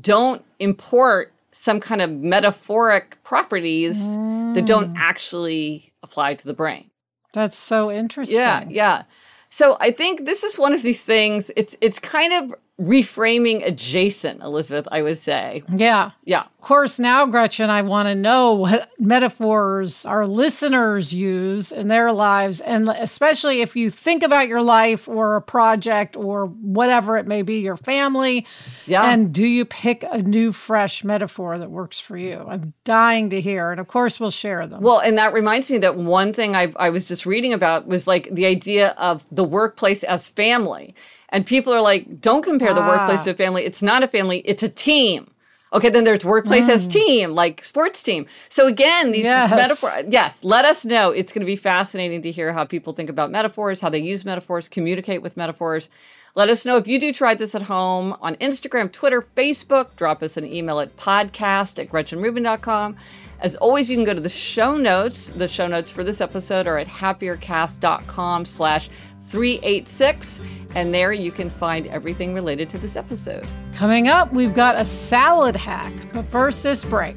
don't 0.00 0.42
import 0.58 1.34
some 1.52 1.80
kind 1.80 2.00
of 2.00 2.10
metaphoric 2.10 3.22
properties 3.24 3.98
mm. 3.98 4.54
that 4.54 4.64
don't 4.64 4.94
mm. 4.94 4.98
actually 4.98 5.92
apply 6.02 6.32
to 6.32 6.46
the 6.46 6.54
brain. 6.54 6.90
That's 7.34 7.58
so 7.58 7.90
interesting. 7.90 8.38
Yeah, 8.38 8.64
yeah. 8.68 9.02
So 9.50 9.76
I 9.80 9.90
think 9.90 10.24
this 10.24 10.44
is 10.44 10.58
one 10.58 10.72
of 10.72 10.82
these 10.82 11.02
things. 11.02 11.50
It's 11.56 11.76
it's 11.80 11.98
kind 11.98 12.32
of 12.32 12.54
reframing 12.80 13.66
adjacent, 13.66 14.40
Elizabeth, 14.40 14.86
I 14.92 15.02
would 15.02 15.18
say. 15.18 15.64
Yeah. 15.68 16.12
Yeah. 16.24 16.42
Of 16.42 16.60
course, 16.60 16.98
now, 17.00 17.26
Gretchen, 17.26 17.70
I 17.70 17.82
want 17.82 18.06
to 18.06 18.14
know 18.14 18.54
what 18.54 18.90
metaphors 19.00 20.06
our 20.06 20.26
listeners 20.26 21.12
use 21.12 21.72
in 21.72 21.88
their 21.88 22.12
lives. 22.12 22.60
And 22.60 22.88
especially 22.88 23.62
if 23.62 23.74
you 23.74 23.90
think 23.90 24.22
about 24.22 24.46
your 24.46 24.62
life 24.62 25.08
or 25.08 25.34
a 25.34 25.42
project 25.42 26.16
or 26.16 26.46
whatever 26.46 27.16
it 27.16 27.26
may 27.26 27.42
be, 27.42 27.58
your 27.58 27.76
family. 27.76 28.46
Yeah. 28.86 29.10
And 29.10 29.32
do 29.32 29.44
you 29.44 29.64
pick 29.64 30.04
a 30.08 30.22
new, 30.22 30.52
fresh 30.52 31.02
metaphor 31.02 31.58
that 31.58 31.70
works 31.70 31.98
for 31.98 32.16
you? 32.16 32.46
I'm 32.48 32.74
dying 32.84 33.30
to 33.30 33.40
hear. 33.40 33.72
And 33.72 33.80
of 33.80 33.88
course, 33.88 34.20
we'll 34.20 34.30
share 34.30 34.66
them. 34.68 34.82
Well, 34.82 35.00
and 35.00 35.18
that 35.18 35.32
reminds 35.32 35.68
me 35.68 35.78
that 35.78 35.96
one 35.96 36.32
thing 36.32 36.54
I, 36.54 36.72
I 36.76 36.90
was 36.90 37.04
just 37.04 37.26
reading 37.26 37.52
about 37.52 37.88
was 37.88 38.06
like 38.06 38.28
the 38.32 38.46
idea 38.46 38.90
of 38.98 39.26
the 39.32 39.44
workplace 39.44 40.04
as 40.04 40.28
family. 40.28 40.94
And 41.30 41.44
people 41.46 41.72
are 41.72 41.82
like, 41.82 42.20
don't 42.20 42.42
compare 42.42 42.72
the 42.72 42.80
workplace 42.80 43.22
to 43.22 43.30
a 43.30 43.34
family. 43.34 43.64
It's 43.64 43.82
not 43.82 44.02
a 44.02 44.08
family, 44.08 44.38
it's 44.44 44.62
a 44.62 44.68
team. 44.68 45.30
Okay, 45.72 45.90
then 45.90 46.04
there's 46.04 46.24
workplace 46.24 46.64
mm. 46.64 46.70
as 46.70 46.88
team, 46.88 47.32
like 47.32 47.62
sports 47.62 48.02
team. 48.02 48.26
So 48.48 48.66
again, 48.66 49.12
these 49.12 49.24
yes. 49.24 49.50
metaphors, 49.50 50.06
yes, 50.08 50.38
let 50.42 50.64
us 50.64 50.84
know. 50.84 51.10
It's 51.10 51.30
going 51.30 51.40
to 51.40 51.46
be 51.46 51.56
fascinating 51.56 52.22
to 52.22 52.30
hear 52.30 52.54
how 52.54 52.64
people 52.64 52.94
think 52.94 53.10
about 53.10 53.30
metaphors, 53.30 53.80
how 53.80 53.90
they 53.90 53.98
use 53.98 54.24
metaphors, 54.24 54.66
communicate 54.68 55.20
with 55.20 55.36
metaphors. 55.36 55.90
Let 56.34 56.48
us 56.48 56.64
know 56.64 56.76
if 56.78 56.86
you 56.86 56.98
do 56.98 57.12
try 57.12 57.34
this 57.34 57.54
at 57.54 57.62
home 57.62 58.16
on 58.22 58.36
Instagram, 58.36 58.90
Twitter, 58.90 59.22
Facebook. 59.36 59.94
Drop 59.96 60.22
us 60.22 60.36
an 60.38 60.46
email 60.46 60.80
at 60.80 60.96
podcast 60.96 61.78
at 61.78 61.90
gretchenrubin.com. 61.90 62.96
As 63.40 63.54
always, 63.56 63.88
you 63.88 63.96
can 63.96 64.04
go 64.04 64.14
to 64.14 64.20
the 64.20 64.28
show 64.28 64.76
notes. 64.76 65.28
The 65.30 65.48
show 65.48 65.66
notes 65.66 65.90
for 65.90 66.02
this 66.02 66.20
episode 66.20 66.66
are 66.66 66.78
at 66.78 66.88
happiercast.com 66.88 68.44
slash 68.44 68.90
386. 69.28 70.40
And 70.74 70.92
there 70.92 71.12
you 71.12 71.30
can 71.30 71.48
find 71.48 71.86
everything 71.86 72.34
related 72.34 72.68
to 72.70 72.78
this 72.78 72.96
episode. 72.96 73.46
Coming 73.74 74.08
up, 74.08 74.32
we've 74.32 74.54
got 74.54 74.74
a 74.74 74.84
salad 74.84 75.56
hack. 75.56 75.92
But 76.12 76.26
first, 76.26 76.62
this 76.62 76.84
break. 76.84 77.16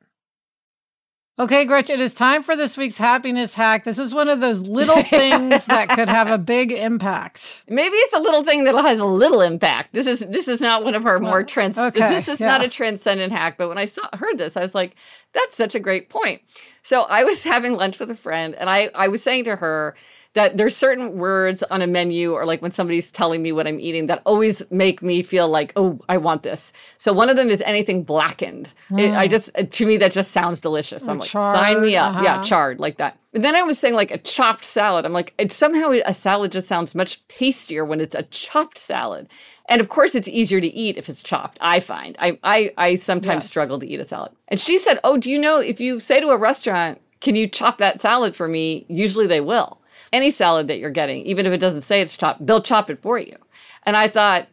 Okay, 1.39 1.63
Gretchen, 1.63 1.95
it 1.95 2.01
is 2.01 2.13
time 2.13 2.43
for 2.43 2.57
this 2.57 2.77
week's 2.77 2.97
happiness 2.97 3.55
hack. 3.55 3.85
This 3.85 3.97
is 3.97 4.13
one 4.13 4.27
of 4.27 4.41
those 4.41 4.61
little 4.61 5.01
things 5.03 5.65
that 5.65 5.89
could 5.89 6.09
have 6.09 6.27
a 6.27 6.37
big 6.37 6.73
impact. 6.73 7.63
Maybe 7.69 7.95
it's 7.95 8.13
a 8.13 8.19
little 8.19 8.43
thing 8.43 8.65
that 8.65 8.75
has 8.75 8.99
a 8.99 9.05
little 9.05 9.39
impact. 9.39 9.93
This 9.93 10.07
is 10.07 10.19
this 10.19 10.49
is 10.49 10.59
not 10.59 10.83
one 10.83 10.93
of 10.93 11.05
our 11.05 11.19
more 11.19 11.43
trans. 11.43 11.77
Okay, 11.77 12.09
this 12.09 12.27
is 12.27 12.41
yeah. 12.41 12.47
not 12.47 12.63
a 12.63 12.69
transcendent 12.69 13.31
hack. 13.31 13.57
But 13.57 13.69
when 13.69 13.77
I 13.77 13.85
saw 13.85 14.03
heard 14.13 14.37
this, 14.37 14.57
I 14.57 14.61
was 14.61 14.75
like, 14.75 14.95
"That's 15.33 15.55
such 15.55 15.73
a 15.73 15.79
great 15.79 16.09
point." 16.09 16.41
So 16.83 17.03
I 17.03 17.23
was 17.23 17.43
having 17.45 17.73
lunch 17.75 17.99
with 17.99 18.11
a 18.11 18.15
friend, 18.15 18.53
and 18.55 18.69
I 18.69 18.89
I 18.93 19.07
was 19.07 19.23
saying 19.23 19.45
to 19.45 19.55
her 19.55 19.95
that 20.33 20.55
there's 20.55 20.75
certain 20.75 21.17
words 21.17 21.61
on 21.63 21.81
a 21.81 21.87
menu 21.87 22.33
or 22.33 22.45
like 22.45 22.61
when 22.61 22.71
somebody's 22.71 23.11
telling 23.11 23.41
me 23.41 23.51
what 23.51 23.67
I'm 23.67 23.79
eating 23.79 24.07
that 24.07 24.21
always 24.25 24.63
make 24.71 25.01
me 25.01 25.23
feel 25.23 25.49
like, 25.49 25.73
oh, 25.75 25.99
I 26.07 26.17
want 26.17 26.43
this. 26.43 26.71
So 26.97 27.11
one 27.11 27.29
of 27.29 27.35
them 27.35 27.49
is 27.49 27.61
anything 27.65 28.03
blackened. 28.03 28.71
Mm. 28.89 28.99
It, 28.99 29.13
I 29.13 29.27
just, 29.27 29.49
to 29.53 29.85
me, 29.85 29.97
that 29.97 30.13
just 30.13 30.31
sounds 30.31 30.61
delicious. 30.61 31.07
I'm 31.07 31.19
like, 31.19 31.29
charred, 31.29 31.57
sign 31.57 31.81
me 31.81 31.97
up. 31.97 32.15
Uh-huh. 32.15 32.23
Yeah, 32.23 32.41
charred 32.41 32.79
like 32.79 32.97
that. 32.97 33.17
And 33.33 33.43
then 33.43 33.55
I 33.55 33.63
was 33.63 33.77
saying 33.77 33.93
like 33.93 34.11
a 34.11 34.17
chopped 34.17 34.63
salad. 34.63 35.05
I'm 35.05 35.13
like, 35.13 35.33
it, 35.37 35.51
somehow 35.51 35.91
a 36.05 36.13
salad 36.13 36.51
just 36.53 36.67
sounds 36.67 36.95
much 36.95 37.25
tastier 37.27 37.83
when 37.83 37.99
it's 37.99 38.15
a 38.15 38.23
chopped 38.23 38.77
salad. 38.77 39.27
And 39.67 39.79
of 39.79 39.89
course, 39.89 40.15
it's 40.15 40.27
easier 40.27 40.59
to 40.59 40.67
eat 40.67 40.97
if 40.97 41.07
it's 41.07 41.21
chopped. 41.21 41.57
I 41.61 41.79
find 41.79 42.17
I 42.19 42.37
I, 42.43 42.73
I 42.77 42.95
sometimes 42.95 43.43
yes. 43.45 43.49
struggle 43.49 43.79
to 43.79 43.85
eat 43.85 44.01
a 44.01 44.05
salad. 44.05 44.33
And 44.49 44.59
she 44.59 44.77
said, 44.77 44.99
"Oh, 45.05 45.17
do 45.17 45.29
you 45.29 45.39
know 45.39 45.59
if 45.59 45.79
you 45.79 46.01
say 46.01 46.19
to 46.19 46.29
a 46.29 46.37
restaurant, 46.37 46.99
can 47.21 47.37
you 47.37 47.47
chop 47.47 47.77
that 47.77 48.01
salad 48.01 48.35
for 48.35 48.49
me? 48.49 48.85
Usually 48.89 49.27
they 49.27 49.39
will." 49.39 49.80
Any 50.13 50.31
salad 50.31 50.67
that 50.67 50.79
you're 50.79 50.89
getting, 50.89 51.25
even 51.25 51.45
if 51.45 51.53
it 51.53 51.57
doesn't 51.57 51.81
say 51.81 52.01
it's 52.01 52.15
chopped, 52.15 52.45
they'll 52.45 52.61
chop 52.61 52.89
it 52.89 53.01
for 53.01 53.17
you. 53.17 53.35
And 53.83 53.95
I 53.95 54.07
thought, 54.07 54.47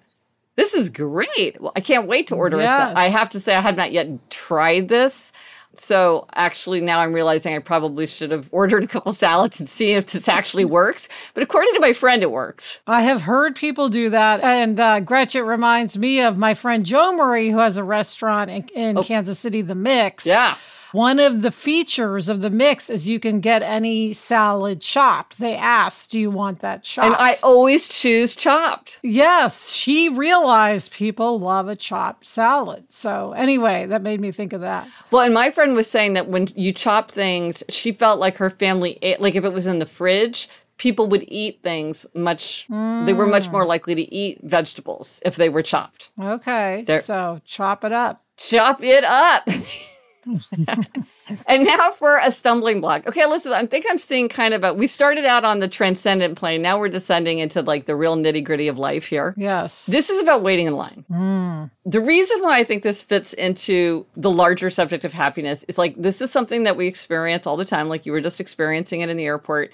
this 0.57 0.75
is 0.75 0.89
great. 0.89 1.61
Well, 1.61 1.73
I 1.77 1.81
can't 1.81 2.09
wait 2.09 2.29
to 2.29 2.35
order 2.35 2.59
yes. 2.59 2.93
I 2.97 3.09
have 3.09 3.31
to 3.31 3.41
say, 3.41 3.55
I 3.55 3.61
have 3.61 3.77
not 3.77 3.93
yet 3.93 4.09
tried 4.31 4.89
this. 4.89 5.33
So 5.81 6.27
actually, 6.35 6.81
now 6.81 6.99
I'm 6.99 7.13
realizing 7.13 7.55
I 7.55 7.61
probably 7.61 8.09
should 8.09 8.33
have 8.33 8.49
ordered 8.51 8.83
a 8.83 8.89
couple 8.89 9.13
salads 9.13 9.61
and 9.61 9.69
see 9.69 9.93
if 9.93 10.07
this 10.07 10.29
actually 10.29 10.65
works. 10.65 11.09
But 11.35 11.45
according 11.45 11.75
to 11.75 11.81
my 11.81 11.93
friend, 11.93 12.23
it 12.23 12.33
works. 12.33 12.81
I 12.89 13.03
have 13.03 13.23
heard 13.23 13.55
people 13.55 13.89
do 13.89 14.11
that. 14.11 14.41
And 14.41 14.81
uh, 14.81 15.01
Gretchen 15.01 15.47
reminds 15.47 15.97
me 15.97 16.23
of 16.23 16.37
my 16.37 16.55
friend 16.55 16.85
Joe 16.85 17.15
Murray, 17.15 17.51
who 17.51 17.59
has 17.59 17.77
a 17.77 17.85
restaurant 17.85 18.51
in, 18.51 18.69
in 18.75 18.99
oh. 18.99 19.03
Kansas 19.05 19.39
City, 19.39 19.63
The 19.63 19.77
Mix. 19.77 20.27
Yeah 20.27 20.57
one 20.93 21.19
of 21.19 21.43
the 21.43 21.51
features 21.51 22.29
of 22.29 22.41
the 22.41 22.51
mix 22.51 22.89
is 22.91 23.09
you 23.09 23.21
can 23.21 23.41
get 23.41 23.63
any 23.63 24.13
salad 24.13 24.81
chopped. 24.81 25.39
They 25.39 25.57
ask, 25.57 26.11
Do 26.11 26.19
you 26.19 26.31
want 26.31 26.61
that 26.61 26.83
chopped? 26.83 27.07
And 27.07 27.17
I 27.17 27.37
always 27.43 27.87
choose 27.87 28.35
chopped. 28.35 28.99
Yes, 29.03 29.71
she 29.71 30.09
realized 30.09 30.93
people 30.93 31.39
love 31.39 31.69
a 31.69 31.77
chopped 31.77 32.27
salad. 32.27 32.93
So, 32.93 33.33
anyway, 33.33 33.87
that 33.87 34.03
made 34.03 34.21
me 34.21 34.31
think 34.33 34.53
of 34.53 34.61
that. 34.63 34.89
Well, 35.11 35.23
and 35.23 35.35
my 35.35 35.51
friend 35.51 35.75
was 35.75 35.91
saying 35.91 36.15
that 36.15 36.29
when 36.29 36.49
you 36.55 36.73
chop 36.73 37.11
things, 37.11 37.63
she 37.69 37.93
felt 37.93 38.19
like 38.19 38.37
her 38.37 38.51
family 38.51 38.99
ate, 39.03 39.21
like 39.21 39.35
if 39.35 39.45
it 39.45 39.53
was 39.53 39.67
in 39.67 39.79
the 39.79 39.87
fridge, 39.87 40.49
people 40.79 41.09
would 41.09 41.25
eat 41.29 41.61
things 41.63 42.07
much 42.15 42.67
mm. 42.71 43.05
they 43.05 43.13
were 43.13 43.27
much 43.27 43.51
more 43.51 43.65
mm. 43.65 43.69
likely 43.69 43.95
to 43.95 44.15
eat 44.15 44.39
vegetables 44.45 45.21
if 45.25 45.37
they 45.37 45.49
were 45.49 45.63
chopped 45.63 46.11
okay 46.23 46.85
They're, 46.87 47.03
so 47.03 47.41
chop 47.45 47.85
it 47.85 47.93
up 47.93 48.25
chop 48.37 48.83
it 48.83 49.05
up 49.05 49.49
and 51.49 51.65
now 51.65 51.91
for 51.93 52.19
a 52.19 52.31
stumbling 52.31 52.81
block. 52.81 53.07
Okay, 53.07 53.27
listen, 53.27 53.53
I 53.53 53.65
think 53.67 53.87
I'm 53.89 53.99
seeing 53.99 54.29
kind 54.29 54.55
of 54.55 54.65
a. 54.65 54.75
We 54.75 54.87
started 54.87 55.25
out 55.25 55.45
on 55.45 55.61
the 55.61 55.69
transcendent 55.69 56.39
plane. 56.39 56.63
Now 56.63 56.79
we're 56.79 56.89
descending 56.89 57.39
into 57.39 57.63
like 57.63 57.87
the 57.87 57.97
real 57.97 58.17
nitty 58.17 58.45
gritty 58.45 58.69
of 58.69 58.79
life 58.79 59.07
here. 59.07 59.35
Yes. 59.37 59.87
This 59.87 60.11
is 60.11 60.23
about 60.23 60.43
waiting 60.43 60.67
in 60.67 60.77
line. 60.77 61.05
Mm. 61.11 61.71
The 61.87 62.01
reason 62.01 62.41
why 62.41 62.59
I 62.59 62.65
think 62.65 62.83
this 62.83 63.03
fits 63.03 63.33
into 63.35 64.07
the 64.17 64.31
larger 64.31 64.71
subject 64.71 65.05
of 65.05 65.13
happiness 65.13 65.65
is 65.69 65.79
like 65.79 65.95
this 65.97 66.21
is 66.21 66.31
something 66.31 66.65
that 66.65 66.77
we 66.77 66.87
experience 66.87 67.47
all 67.47 67.57
the 67.57 67.65
time, 67.65 67.89
like 67.89 68.07
you 68.07 68.13
were 68.13 68.21
just 68.21 68.41
experiencing 68.41 69.01
it 69.01 69.09
in 69.09 69.17
the 69.17 69.27
airport. 69.27 69.73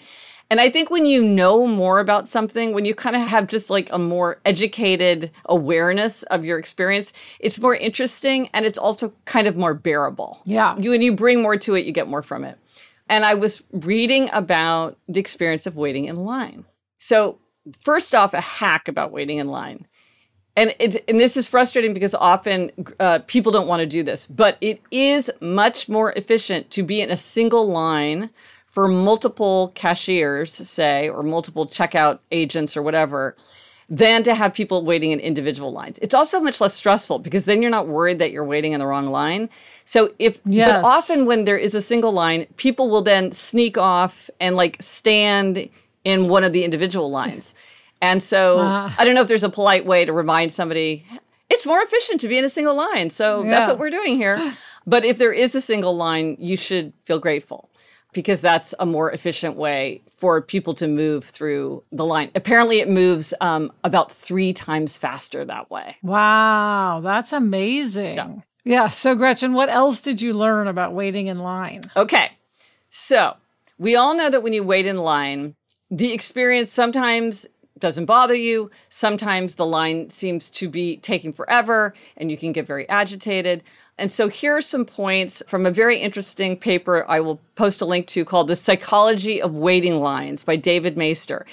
And 0.50 0.60
I 0.60 0.70
think 0.70 0.90
when 0.90 1.06
you 1.06 1.22
know 1.22 1.66
more 1.66 2.00
about 2.00 2.28
something, 2.28 2.72
when 2.74 2.84
you 2.84 2.94
kind 2.94 3.16
of 3.16 3.22
have 3.22 3.46
just 3.46 3.70
like 3.70 3.88
a 3.92 3.98
more 3.98 4.40
educated 4.44 5.30
awareness 5.46 6.22
of 6.24 6.44
your 6.44 6.58
experience, 6.58 7.12
it's 7.40 7.58
more 7.58 7.74
interesting 7.74 8.50
and 8.52 8.66
it's 8.66 8.78
also 8.78 9.12
kind 9.24 9.46
of 9.46 9.56
more 9.56 9.74
bearable. 9.74 10.42
Yeah. 10.44 10.76
You 10.78 10.90
when 10.90 11.02
you 11.02 11.12
bring 11.12 11.42
more 11.42 11.56
to 11.56 11.74
it, 11.74 11.84
you 11.84 11.92
get 11.92 12.08
more 12.08 12.22
from 12.22 12.44
it. 12.44 12.58
And 13.08 13.24
I 13.24 13.34
was 13.34 13.62
reading 13.72 14.30
about 14.32 14.98
the 15.08 15.20
experience 15.20 15.66
of 15.66 15.76
waiting 15.76 16.06
in 16.06 16.16
line. 16.16 16.64
So, 16.98 17.38
first 17.80 18.14
off, 18.14 18.32
a 18.32 18.40
hack 18.40 18.88
about 18.88 19.12
waiting 19.12 19.38
in 19.38 19.48
line. 19.48 19.86
And 20.56 20.74
it, 20.78 21.04
and 21.08 21.18
this 21.18 21.36
is 21.36 21.48
frustrating 21.48 21.92
because 21.92 22.14
often 22.14 22.70
uh, 23.00 23.18
people 23.26 23.50
don't 23.50 23.66
want 23.66 23.80
to 23.80 23.86
do 23.86 24.02
this, 24.02 24.26
but 24.26 24.56
it 24.60 24.80
is 24.90 25.30
much 25.40 25.88
more 25.88 26.12
efficient 26.12 26.70
to 26.70 26.82
be 26.82 27.00
in 27.00 27.10
a 27.10 27.16
single 27.16 27.66
line 27.66 28.30
for 28.74 28.88
multiple 28.88 29.70
cashiers, 29.76 30.52
say, 30.52 31.08
or 31.08 31.22
multiple 31.22 31.64
checkout 31.64 32.18
agents 32.32 32.76
or 32.76 32.82
whatever, 32.82 33.36
than 33.88 34.24
to 34.24 34.34
have 34.34 34.52
people 34.52 34.84
waiting 34.84 35.12
in 35.12 35.20
individual 35.20 35.72
lines. 35.72 35.96
It's 36.02 36.12
also 36.12 36.40
much 36.40 36.60
less 36.60 36.74
stressful 36.74 37.20
because 37.20 37.44
then 37.44 37.62
you're 37.62 37.70
not 37.70 37.86
worried 37.86 38.18
that 38.18 38.32
you're 38.32 38.44
waiting 38.44 38.72
in 38.72 38.80
the 38.80 38.86
wrong 38.86 39.10
line. 39.12 39.48
So 39.84 40.12
if 40.18 40.40
yes. 40.44 40.82
but 40.82 40.88
often 40.88 41.24
when 41.24 41.44
there 41.44 41.56
is 41.56 41.76
a 41.76 41.80
single 41.80 42.10
line, 42.10 42.46
people 42.56 42.90
will 42.90 43.02
then 43.02 43.30
sneak 43.30 43.78
off 43.78 44.28
and 44.40 44.56
like 44.56 44.82
stand 44.82 45.68
in 46.02 46.28
one 46.28 46.42
of 46.42 46.52
the 46.52 46.64
individual 46.64 47.12
lines. 47.12 47.54
And 48.02 48.24
so 48.24 48.58
uh. 48.58 48.90
I 48.98 49.04
don't 49.04 49.14
know 49.14 49.22
if 49.22 49.28
there's 49.28 49.44
a 49.44 49.50
polite 49.50 49.86
way 49.86 50.04
to 50.04 50.12
remind 50.12 50.52
somebody 50.52 51.06
it's 51.48 51.64
more 51.64 51.80
efficient 51.80 52.20
to 52.22 52.26
be 52.26 52.38
in 52.38 52.44
a 52.44 52.50
single 52.50 52.76
line. 52.76 53.10
So 53.10 53.44
yeah. 53.44 53.50
that's 53.50 53.68
what 53.68 53.78
we're 53.78 53.90
doing 53.90 54.16
here. 54.16 54.56
But 54.84 55.04
if 55.04 55.16
there 55.16 55.32
is 55.32 55.54
a 55.54 55.60
single 55.60 55.96
line, 55.96 56.36
you 56.40 56.56
should 56.56 56.92
feel 57.06 57.20
grateful 57.20 57.70
because 58.14 58.40
that's 58.40 58.74
a 58.78 58.86
more 58.86 59.10
efficient 59.12 59.56
way 59.56 60.00
for 60.16 60.40
people 60.40 60.74
to 60.74 60.88
move 60.88 61.24
through 61.24 61.82
the 61.92 62.04
line. 62.04 62.30
Apparently, 62.34 62.78
it 62.78 62.88
moves 62.88 63.34
um, 63.40 63.72
about 63.82 64.12
three 64.12 64.52
times 64.52 64.96
faster 64.96 65.44
that 65.44 65.70
way. 65.70 65.96
Wow, 66.02 67.00
that's 67.02 67.32
amazing. 67.32 68.16
Yeah. 68.16 68.34
yeah. 68.64 68.88
So, 68.88 69.14
Gretchen, 69.14 69.52
what 69.52 69.68
else 69.68 70.00
did 70.00 70.22
you 70.22 70.32
learn 70.32 70.68
about 70.68 70.94
waiting 70.94 71.26
in 71.26 71.40
line? 71.40 71.82
Okay. 71.96 72.32
So, 72.88 73.36
we 73.78 73.96
all 73.96 74.16
know 74.16 74.30
that 74.30 74.42
when 74.42 74.52
you 74.52 74.62
wait 74.62 74.86
in 74.86 74.96
line, 74.96 75.56
the 75.90 76.12
experience 76.12 76.72
sometimes 76.72 77.46
doesn't 77.78 78.04
bother 78.04 78.34
you. 78.34 78.70
Sometimes 78.88 79.56
the 79.56 79.66
line 79.66 80.10
seems 80.10 80.50
to 80.50 80.68
be 80.68 80.98
taking 80.98 81.32
forever 81.32 81.92
and 82.16 82.30
you 82.30 82.36
can 82.36 82.52
get 82.52 82.66
very 82.66 82.88
agitated. 82.88 83.62
And 83.98 84.10
so 84.10 84.28
here 84.28 84.56
are 84.56 84.62
some 84.62 84.84
points 84.84 85.42
from 85.46 85.66
a 85.66 85.70
very 85.70 85.98
interesting 85.98 86.56
paper 86.56 87.04
I 87.08 87.20
will 87.20 87.40
post 87.56 87.80
a 87.80 87.84
link 87.84 88.06
to 88.08 88.24
called 88.24 88.48
The 88.48 88.56
Psychology 88.56 89.40
of 89.40 89.54
Waiting 89.54 90.00
Lines 90.00 90.44
by 90.44 90.56
David 90.56 90.96
Maister. 90.96 91.44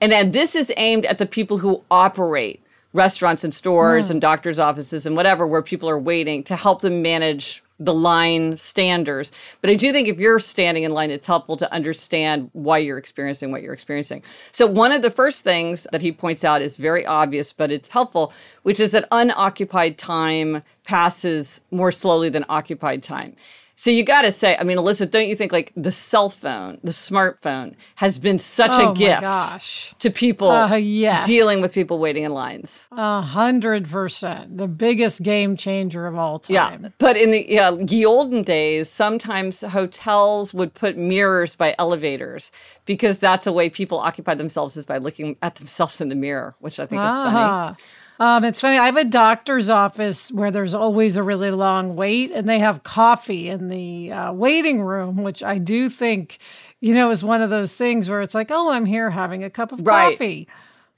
And, 0.00 0.32
this 0.32 0.54
is 0.54 0.70
aimed 0.76 1.06
at 1.06 1.16
the 1.16 1.24
people 1.24 1.56
who 1.58 1.82
operate 1.90 2.62
restaurants 2.92 3.44
and 3.44 3.54
stores 3.54 4.08
mm. 4.08 4.12
and 4.12 4.20
doctors' 4.20 4.58
offices 4.58 5.06
and 5.06 5.16
whatever 5.16 5.46
where 5.46 5.62
people 5.62 5.88
are 5.88 5.98
waiting 5.98 6.42
to 6.44 6.56
help 6.56 6.82
them 6.82 7.00
manage 7.00 7.62
the 7.78 7.92
line 7.94 8.56
standers. 8.56 9.32
But 9.60 9.70
I 9.70 9.74
do 9.74 9.92
think 9.92 10.08
if 10.08 10.18
you're 10.18 10.40
standing 10.40 10.84
in 10.84 10.92
line, 10.92 11.10
it's 11.10 11.26
helpful 11.26 11.56
to 11.58 11.72
understand 11.72 12.50
why 12.52 12.78
you're 12.78 12.98
experiencing 12.98 13.52
what 13.52 13.62
you're 13.62 13.74
experiencing. 13.74 14.22
So, 14.52 14.66
one 14.66 14.92
of 14.92 15.02
the 15.02 15.10
first 15.10 15.42
things 15.42 15.86
that 15.92 16.00
he 16.00 16.12
points 16.12 16.44
out 16.44 16.62
is 16.62 16.76
very 16.76 17.04
obvious, 17.04 17.52
but 17.52 17.70
it's 17.70 17.88
helpful, 17.88 18.32
which 18.62 18.80
is 18.80 18.92
that 18.92 19.06
unoccupied 19.12 19.98
time 19.98 20.62
passes 20.84 21.60
more 21.70 21.92
slowly 21.92 22.28
than 22.28 22.44
occupied 22.48 23.02
time. 23.02 23.36
So 23.78 23.90
you 23.90 24.04
got 24.04 24.22
to 24.22 24.32
say, 24.32 24.56
I 24.56 24.62
mean, 24.64 24.78
Alyssa, 24.78 25.08
don't 25.10 25.28
you 25.28 25.36
think 25.36 25.52
like 25.52 25.70
the 25.76 25.92
cell 25.92 26.30
phone, 26.30 26.78
the 26.82 26.92
smartphone 26.92 27.74
has 27.96 28.18
been 28.18 28.38
such 28.38 28.70
Oh 28.72 28.92
a 28.92 28.94
gift 28.94 30.00
to 30.00 30.10
people 30.10 30.50
Uh, 30.50 30.74
yes. 30.76 31.26
dealing 31.26 31.60
with 31.60 31.74
people 31.74 31.98
waiting 31.98 32.24
in 32.24 32.32
lines? 32.32 32.88
A 32.90 33.20
hundred 33.20 33.86
percent. 33.86 34.56
The 34.56 34.66
biggest 34.66 35.22
game 35.22 35.56
changer 35.56 36.06
of 36.06 36.16
all 36.16 36.38
time. 36.38 36.54
Yeah. 36.84 36.88
But 36.98 37.18
in 37.18 37.32
the 37.32 37.44
yeah, 37.46 37.70
ye 37.70 38.06
olden 38.06 38.42
days, 38.44 38.88
sometimes 38.88 39.60
hotels 39.60 40.54
would 40.54 40.72
put 40.72 40.96
mirrors 40.96 41.54
by 41.54 41.74
elevators 41.78 42.50
because 42.86 43.18
that's 43.18 43.46
a 43.46 43.52
way 43.52 43.68
people 43.68 43.98
occupy 43.98 44.32
themselves 44.34 44.78
is 44.78 44.86
by 44.86 44.96
looking 44.96 45.36
at 45.42 45.56
themselves 45.56 46.00
in 46.00 46.08
the 46.08 46.14
mirror, 46.14 46.54
which 46.60 46.80
I 46.80 46.86
think 46.86 47.02
is 47.02 47.08
funny. 47.08 47.76
Um, 48.18 48.44
it's 48.44 48.60
funny. 48.60 48.78
I 48.78 48.86
have 48.86 48.96
a 48.96 49.04
doctor's 49.04 49.68
office 49.68 50.32
where 50.32 50.50
there's 50.50 50.74
always 50.74 51.16
a 51.16 51.22
really 51.22 51.50
long 51.50 51.94
wait, 51.94 52.30
and 52.32 52.48
they 52.48 52.58
have 52.60 52.82
coffee 52.82 53.48
in 53.48 53.68
the 53.68 54.12
uh, 54.12 54.32
waiting 54.32 54.80
room, 54.80 55.22
which 55.22 55.42
I 55.42 55.58
do 55.58 55.88
think, 55.90 56.38
you 56.80 56.94
know, 56.94 57.10
is 57.10 57.22
one 57.22 57.42
of 57.42 57.50
those 57.50 57.74
things 57.74 58.08
where 58.08 58.22
it's 58.22 58.34
like, 58.34 58.50
oh, 58.50 58.70
I'm 58.70 58.86
here 58.86 59.10
having 59.10 59.44
a 59.44 59.50
cup 59.50 59.70
of 59.72 59.86
Right. 59.86 60.12
coffee. 60.12 60.48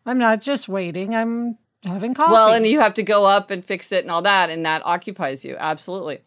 I'm 0.07 0.19
not 0.19 0.41
just 0.41 0.69
waiting. 0.69 1.15
I'm 1.15 1.59
having 1.83 2.15
coffee. 2.15 2.33
Well, 2.33 2.53
and 2.53 2.67
you 2.67 2.81
have 2.81 2.95
to 2.95 3.03
go 3.03 3.25
up 3.25 3.51
and 3.51 3.65
fix 3.65 3.91
it 3.91 4.05
and 4.05 4.11
all 4.11 4.23
that, 4.23 4.49
and 4.49 4.65
that 4.65 4.83
occupies 4.87 5.45
you. 5.45 5.57
Absolutely. 5.59 6.21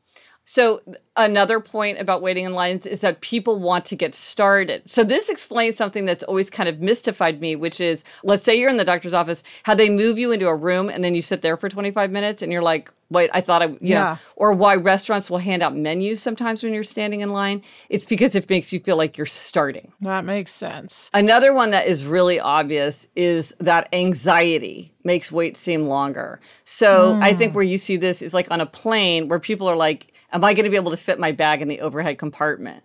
So, 0.43 0.81
another 1.15 1.59
point 1.59 1.99
about 1.99 2.21
waiting 2.21 2.45
in 2.45 2.53
lines 2.53 2.85
is 2.85 3.01
that 3.01 3.21
people 3.21 3.59
want 3.59 3.85
to 3.85 3.95
get 3.95 4.15
started. 4.15 4.83
So, 4.89 5.03
this 5.03 5.29
explains 5.29 5.77
something 5.77 6.05
that's 6.05 6.23
always 6.23 6.49
kind 6.49 6.67
of 6.67 6.79
mystified 6.79 7.39
me, 7.39 7.55
which 7.55 7.79
is 7.79 8.03
let's 8.23 8.43
say 8.43 8.55
you're 8.59 8.69
in 8.69 8.77
the 8.77 8.83
doctor's 8.85 9.13
office, 9.13 9.43
how 9.63 9.75
they 9.75 9.89
move 9.89 10.17
you 10.17 10.31
into 10.31 10.47
a 10.47 10.55
room 10.55 10.89
and 10.89 11.03
then 11.03 11.15
you 11.15 11.21
sit 11.21 11.41
there 11.41 11.57
for 11.57 11.69
25 11.69 12.11
minutes 12.11 12.41
and 12.41 12.51
you're 12.51 12.61
like, 12.63 12.91
wait, 13.11 13.29
I 13.33 13.41
thought 13.41 13.61
I, 13.61 13.65
you 13.65 13.77
Yeah. 13.81 14.03
know, 14.03 14.17
or 14.35 14.53
why 14.53 14.75
restaurants 14.75 15.29
will 15.29 15.37
hand 15.37 15.61
out 15.61 15.75
menus 15.75 16.21
sometimes 16.21 16.63
when 16.63 16.73
you're 16.73 16.83
standing 16.85 17.19
in 17.19 17.29
line. 17.31 17.61
It's 17.89 18.05
because 18.05 18.35
it 18.35 18.49
makes 18.49 18.71
you 18.73 18.79
feel 18.79 18.95
like 18.95 19.17
you're 19.17 19.25
starting. 19.27 19.91
that 20.01 20.25
makes 20.25 20.51
sense. 20.51 21.09
Another 21.13 21.53
one 21.53 21.71
that 21.71 21.87
is 21.87 22.05
really 22.05 22.39
obvious 22.39 23.07
is 23.15 23.53
that 23.59 23.89
anxiety 23.93 24.93
makes 25.03 25.31
wait 25.31 25.57
seem 25.57 25.83
longer. 25.83 26.39
So 26.63 27.19
I 27.21 27.33
think 27.33 27.51
mm. 27.51 27.55
where 27.55 27.63
you 27.65 27.77
see 27.77 27.97
this 27.97 28.21
is 28.21 28.33
like 28.33 28.49
on 28.49 28.61
a 28.61 28.65
plane 28.65 29.27
where 29.27 29.39
people 29.39 29.67
are 29.69 29.75
like, 29.75 30.10
Am 30.31 30.43
I 30.43 30.53
going 30.53 30.63
to 30.63 30.69
be 30.69 30.75
able 30.77 30.91
to 30.91 30.97
fit 30.97 31.19
my 31.19 31.31
bag 31.31 31.61
in 31.61 31.67
the 31.67 31.81
overhead 31.81 32.17
compartment? 32.17 32.83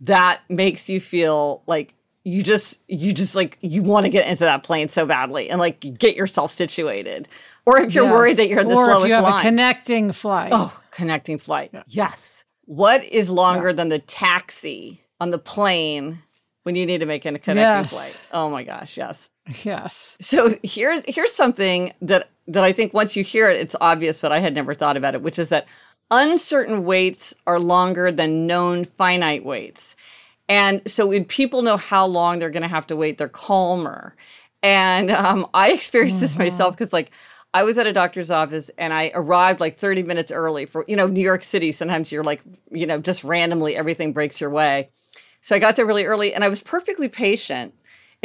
That 0.00 0.40
makes 0.48 0.88
you 0.88 1.00
feel 1.00 1.62
like 1.66 1.94
you 2.24 2.42
just, 2.42 2.80
you 2.88 3.12
just 3.12 3.34
like, 3.34 3.58
you 3.60 3.82
want 3.82 4.04
to 4.04 4.10
get 4.10 4.26
into 4.26 4.44
that 4.44 4.62
plane 4.62 4.88
so 4.88 5.06
badly 5.06 5.48
and 5.48 5.58
like 5.60 5.80
get 5.98 6.16
yourself 6.16 6.52
situated. 6.52 7.28
Or 7.64 7.80
if 7.80 7.94
you're 7.94 8.10
worried 8.10 8.36
that 8.38 8.48
you're 8.48 8.60
in 8.60 8.68
the 8.68 8.74
or 8.74 8.84
slowest 8.86 9.04
if 9.04 9.08
you 9.08 9.14
have 9.14 9.24
line. 9.24 9.40
a 9.40 9.42
connecting 9.42 10.12
flight. 10.12 10.50
Oh, 10.52 10.80
connecting 10.90 11.38
flight. 11.38 11.72
Yes. 11.86 12.44
What 12.64 13.04
is 13.04 13.30
longer 13.30 13.72
than 13.72 13.88
the 13.90 13.98
taxi 14.00 15.00
on 15.20 15.30
the 15.30 15.38
plane 15.38 16.20
when 16.64 16.74
you 16.74 16.84
need 16.84 16.98
to 16.98 17.06
make 17.06 17.24
a 17.24 17.30
connecting 17.38 17.56
Yes. 17.56 17.90
flight? 17.92 18.20
Oh 18.32 18.50
my 18.50 18.64
gosh, 18.64 18.96
yes. 18.96 19.28
Yes. 19.62 20.16
So 20.20 20.56
here's 20.64 21.04
here's 21.06 21.32
something 21.32 21.92
that 22.02 22.28
that 22.48 22.64
I 22.64 22.72
think 22.72 22.92
once 22.92 23.14
you 23.14 23.22
hear 23.22 23.48
it, 23.48 23.60
it's 23.60 23.76
obvious, 23.80 24.20
but 24.20 24.32
I 24.32 24.40
had 24.40 24.54
never 24.54 24.74
thought 24.74 24.96
about 24.96 25.14
it, 25.14 25.22
which 25.22 25.38
is 25.38 25.48
that 25.50 25.66
uncertain 26.10 26.84
waits 26.84 27.34
are 27.46 27.60
longer 27.60 28.12
than 28.12 28.46
known 28.46 28.84
finite 28.84 29.44
waits. 29.44 29.96
And 30.48 30.82
so 30.86 31.06
when 31.06 31.24
people 31.24 31.62
know 31.62 31.76
how 31.76 32.06
long 32.06 32.38
they're 32.38 32.50
going 32.50 32.62
to 32.62 32.68
have 32.68 32.86
to 32.88 32.96
wait, 32.96 33.18
they're 33.18 33.28
calmer. 33.28 34.14
And 34.62 35.10
um, 35.10 35.46
I 35.54 35.72
experienced 35.72 36.20
this 36.20 36.38
myself 36.38 36.76
because, 36.76 36.92
like, 36.92 37.10
I 37.54 37.62
was 37.62 37.78
at 37.78 37.86
a 37.86 37.92
doctor's 37.92 38.30
office 38.30 38.70
and 38.76 38.92
I 38.92 39.10
arrived 39.14 39.60
like 39.60 39.78
30 39.78 40.02
minutes 40.02 40.30
early 40.30 40.66
for, 40.66 40.84
you 40.86 40.94
know, 40.94 41.06
New 41.06 41.22
York 41.22 41.42
City. 41.42 41.72
Sometimes 41.72 42.12
you're 42.12 42.24
like, 42.24 42.42
you 42.70 42.86
know, 42.86 42.98
just 42.98 43.24
randomly 43.24 43.76
everything 43.76 44.12
breaks 44.12 44.40
your 44.40 44.50
way. 44.50 44.90
So 45.40 45.56
I 45.56 45.58
got 45.58 45.76
there 45.76 45.86
really 45.86 46.04
early 46.04 46.34
and 46.34 46.44
I 46.44 46.48
was 46.48 46.60
perfectly 46.60 47.08
patient 47.08 47.72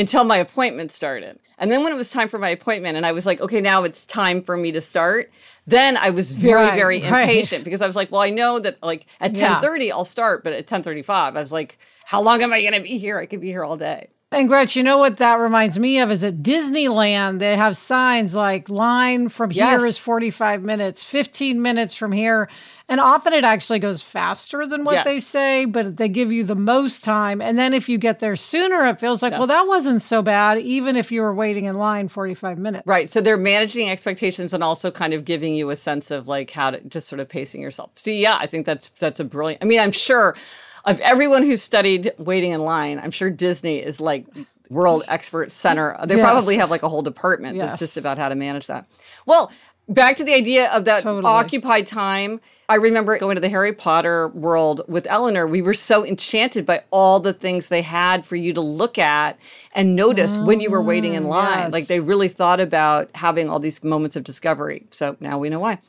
until 0.01 0.23
my 0.25 0.37
appointment 0.37 0.91
started. 0.91 1.39
And 1.57 1.71
then 1.71 1.83
when 1.83 1.93
it 1.93 1.95
was 1.95 2.11
time 2.11 2.27
for 2.27 2.39
my 2.39 2.49
appointment 2.49 2.97
and 2.97 3.05
I 3.05 3.11
was 3.11 3.25
like, 3.25 3.39
okay, 3.39 3.61
now 3.61 3.83
it's 3.83 4.05
time 4.05 4.41
for 4.43 4.57
me 4.57 4.71
to 4.73 4.81
start, 4.81 5.31
then 5.67 5.95
I 5.95 6.09
was 6.09 6.31
very, 6.33 6.53
Right, 6.53 6.75
very 6.83 6.99
right. 7.01 7.29
impatient 7.29 7.63
because 7.63 7.81
I 7.81 7.87
was 7.87 7.95
like, 7.95 8.11
well, 8.11 8.21
I 8.21 8.31
know 8.31 8.59
that 8.59 8.81
like 8.81 9.05
at 9.19 9.35
Yeah. 9.35 9.61
10:30 9.61 9.91
I'll 9.91 10.05
start, 10.05 10.43
but 10.43 10.53
at 10.53 10.67
10:35 10.67 11.37
I 11.37 11.41
was 11.41 11.51
like, 11.51 11.77
how 12.05 12.21
long 12.21 12.41
am 12.41 12.51
I 12.51 12.61
going 12.61 12.73
to 12.73 12.81
be 12.81 12.97
here? 12.97 13.17
I 13.19 13.25
could 13.27 13.41
be 13.41 13.47
here 13.55 13.63
all 13.63 13.77
day. 13.77 14.09
And 14.33 14.47
Gretch, 14.47 14.77
you 14.77 14.83
know 14.83 14.97
what 14.97 15.17
that 15.17 15.39
reminds 15.39 15.77
me 15.77 15.99
of 15.99 16.09
is 16.09 16.23
at 16.23 16.35
Disneyland, 16.35 17.39
they 17.39 17.57
have 17.57 17.75
signs 17.75 18.33
like 18.33 18.69
line 18.69 19.27
from 19.27 19.49
here 19.49 19.65
Yes. 19.65 19.81
is 19.83 19.97
45 19.97 20.63
minutes, 20.63 21.03
15 21.03 21.61
minutes 21.61 21.95
from 21.95 22.13
here. 22.13 22.47
And 22.87 23.01
often 23.01 23.33
it 23.33 23.43
actually 23.43 23.79
goes 23.79 24.01
faster 24.01 24.65
than 24.65 24.85
what 24.85 24.93
Yes. 24.93 25.05
they 25.05 25.19
say, 25.19 25.65
but 25.65 25.97
they 25.97 26.07
give 26.07 26.31
you 26.31 26.45
the 26.45 26.55
most 26.55 27.03
time. 27.03 27.41
And 27.41 27.59
then 27.59 27.73
if 27.73 27.89
you 27.89 27.97
get 27.97 28.19
there 28.19 28.37
sooner, 28.37 28.85
it 28.85 29.01
feels 29.01 29.21
like, 29.21 29.33
well, 29.33 29.47
that 29.47 29.67
wasn't 29.67 30.01
so 30.01 30.21
bad, 30.21 30.59
even 30.59 30.95
if 30.95 31.11
you 31.11 31.21
were 31.21 31.33
waiting 31.33 31.65
in 31.65 31.77
line 31.77 32.07
45 32.07 32.57
minutes. 32.57 32.87
Right. 32.87 33.11
So 33.11 33.19
they're 33.19 33.35
managing 33.35 33.89
expectations 33.89 34.53
and 34.53 34.63
also 34.63 34.91
kind 34.91 35.13
of 35.13 35.25
giving 35.25 35.55
you 35.55 35.69
a 35.71 35.75
sense 35.75 36.09
of 36.09 36.29
like 36.29 36.51
how 36.51 36.71
to 36.71 36.79
just 36.87 37.09
sort 37.09 37.19
of 37.19 37.27
pacing 37.27 37.59
yourself. 37.61 37.91
See, 37.95 38.21
yeah, 38.21 38.37
I 38.39 38.47
think 38.47 38.65
that's 38.65 38.91
that's 38.97 39.19
a 39.19 39.25
brilliant. 39.25 39.61
I 39.61 39.65
mean, 39.65 39.81
I'm 39.81 39.91
sure 39.91 40.37
of 40.85 40.99
everyone 41.01 41.43
who 41.43 41.57
studied 41.57 42.11
waiting 42.17 42.51
in 42.51 42.61
line, 42.61 42.99
I'm 42.99 43.11
sure 43.11 43.29
Disney 43.29 43.77
is 43.77 43.99
like 44.01 44.25
world 44.69 45.03
expert 45.07 45.51
center. 45.51 45.97
They 46.05 46.15
Yes. 46.15 46.23
probably 46.23 46.57
have 46.57 46.71
like 46.71 46.83
a 46.83 46.89
whole 46.89 47.01
department 47.01 47.57
that's 47.57 47.79
just 47.79 47.97
about 47.97 48.17
how 48.17 48.29
to 48.29 48.35
manage 48.35 48.67
that. 48.67 48.85
Well, 49.25 49.51
back 49.89 50.15
to 50.17 50.23
the 50.23 50.33
idea 50.33 50.71
of 50.71 50.85
that 50.85 51.03
Totally. 51.03 51.25
occupied 51.25 51.87
time. 51.87 52.39
I 52.69 52.75
remember 52.75 53.17
going 53.17 53.35
to 53.35 53.41
the 53.41 53.49
Harry 53.49 53.73
Potter 53.73 54.29
world 54.29 54.79
with 54.87 55.05
Eleanor. 55.07 55.45
We 55.45 55.61
were 55.61 55.73
so 55.73 56.05
enchanted 56.05 56.65
by 56.65 56.83
all 56.89 57.19
the 57.19 57.33
things 57.33 57.67
they 57.67 57.81
had 57.81 58.25
for 58.25 58.37
you 58.37 58.53
to 58.53 58.61
look 58.61 58.97
at 58.97 59.37
and 59.75 59.93
notice 59.93 60.37
when 60.37 60.61
you 60.61 60.71
were 60.71 60.81
waiting 60.81 61.15
in 61.15 61.25
line. 61.25 61.51
Mm, 61.57 61.63
yes. 61.63 61.71
Like 61.73 61.87
they 61.87 61.99
really 61.99 62.29
thought 62.29 62.61
about 62.61 63.09
having 63.13 63.49
all 63.49 63.59
these 63.59 63.83
moments 63.83 64.15
of 64.15 64.23
discovery. 64.23 64.85
So 64.91 65.17
now 65.19 65.37
we 65.37 65.49
know 65.49 65.59
why. 65.59 65.79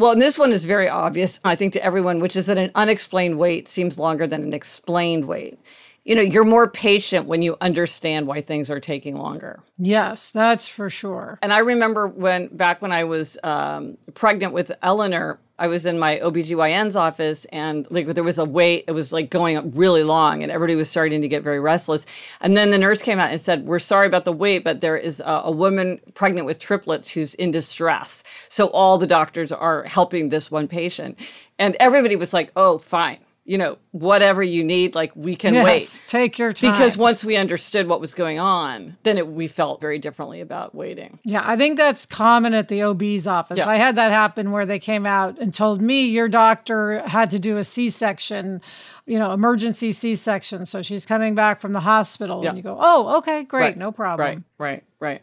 Well, 0.00 0.12
and 0.12 0.22
this 0.22 0.38
one 0.38 0.50
is 0.50 0.64
very 0.64 0.88
obvious, 0.88 1.40
I 1.44 1.56
think, 1.56 1.74
to 1.74 1.84
everyone, 1.84 2.20
which 2.20 2.34
is 2.34 2.46
that 2.46 2.56
an 2.56 2.70
unexplained 2.74 3.38
wait 3.38 3.68
seems 3.68 3.98
longer 3.98 4.26
than 4.26 4.42
an 4.42 4.54
explained 4.54 5.26
wait. 5.26 5.58
You 6.04 6.14
know, 6.14 6.22
you're 6.22 6.44
more 6.44 6.68
patient 6.68 7.26
when 7.26 7.42
you 7.42 7.56
understand 7.60 8.26
why 8.26 8.40
things 8.40 8.70
are 8.70 8.80
taking 8.80 9.16
longer. 9.18 9.60
Yes, 9.76 10.30
that's 10.30 10.66
for 10.66 10.88
sure. 10.88 11.38
And 11.42 11.52
I 11.52 11.58
remember 11.58 12.06
when, 12.06 12.48
back 12.48 12.80
when 12.80 12.90
I 12.90 13.04
was 13.04 13.36
um, 13.44 13.98
pregnant 14.14 14.54
with 14.54 14.72
Eleanor, 14.82 15.38
I 15.60 15.66
was 15.66 15.84
in 15.84 15.98
my 15.98 16.16
OBGYN's 16.16 16.96
office 16.96 17.44
and 17.52 17.86
like 17.90 18.06
there 18.06 18.24
was 18.24 18.38
a 18.38 18.46
wait, 18.46 18.84
it 18.88 18.92
was 18.92 19.12
like 19.12 19.28
going 19.28 19.58
up 19.58 19.66
really 19.74 20.02
long 20.02 20.42
and 20.42 20.50
everybody 20.50 20.74
was 20.74 20.88
starting 20.88 21.20
to 21.20 21.28
get 21.28 21.42
very 21.42 21.60
restless. 21.60 22.06
And 22.40 22.56
then 22.56 22.70
the 22.70 22.78
nurse 22.78 23.02
came 23.02 23.18
out 23.18 23.30
and 23.30 23.38
said, 23.38 23.66
We're 23.66 23.78
sorry 23.78 24.06
about 24.06 24.24
the 24.24 24.32
wait, 24.32 24.64
but 24.64 24.80
there 24.80 24.96
is 24.96 25.20
a, 25.20 25.42
a 25.44 25.50
woman 25.50 26.00
pregnant 26.14 26.46
with 26.46 26.58
triplets 26.60 27.10
who's 27.10 27.34
in 27.34 27.50
distress. 27.50 28.22
So 28.48 28.68
all 28.68 28.96
the 28.96 29.06
doctors 29.06 29.52
are 29.52 29.84
helping 29.84 30.30
this 30.30 30.50
one 30.50 30.66
patient. 30.66 31.18
And 31.58 31.76
everybody 31.78 32.16
was 32.16 32.32
like, 32.32 32.52
Oh, 32.56 32.78
fine. 32.78 33.18
You 33.50 33.58
know, 33.58 33.78
whatever 33.90 34.44
you 34.44 34.62
need, 34.62 34.94
like 34.94 35.10
we 35.16 35.34
can 35.34 35.54
Yes, 35.54 35.64
wait. 35.64 36.02
take 36.06 36.38
your 36.38 36.52
time. 36.52 36.70
Because 36.70 36.96
once 36.96 37.24
we 37.24 37.36
understood 37.36 37.88
what 37.88 38.00
was 38.00 38.14
going 38.14 38.38
on, 38.38 38.96
then 39.02 39.18
it, 39.18 39.26
we 39.26 39.48
felt 39.48 39.80
very 39.80 39.98
differently 39.98 40.40
about 40.40 40.72
waiting. 40.72 41.18
Yeah, 41.24 41.42
I 41.44 41.56
think 41.56 41.76
that's 41.76 42.06
common 42.06 42.54
at 42.54 42.68
the 42.68 42.84
OB's 42.84 43.26
office. 43.26 43.58
Yeah. 43.58 43.68
I 43.68 43.74
had 43.74 43.96
that 43.96 44.12
happen 44.12 44.52
where 44.52 44.64
they 44.64 44.78
came 44.78 45.04
out 45.04 45.36
and 45.40 45.52
told 45.52 45.82
me 45.82 46.06
your 46.06 46.28
doctor 46.28 47.00
had 47.08 47.28
to 47.30 47.40
do 47.40 47.56
a 47.56 47.64
C 47.64 47.90
section, 47.90 48.62
you 49.04 49.18
know, 49.18 49.32
emergency 49.32 49.90
C 49.90 50.14
section. 50.14 50.64
So 50.64 50.80
she's 50.80 51.04
coming 51.04 51.34
back 51.34 51.60
from 51.60 51.72
the 51.72 51.80
hospital. 51.80 52.44
Yeah. 52.44 52.50
And 52.50 52.56
you 52.56 52.62
go, 52.62 52.78
oh, 52.80 53.18
okay, 53.18 53.42
great, 53.42 53.60
Right, 53.60 53.76
no 53.76 53.90
problem. 53.90 54.44
Right, 54.60 54.84
right, 55.00 55.18
right. 55.18 55.22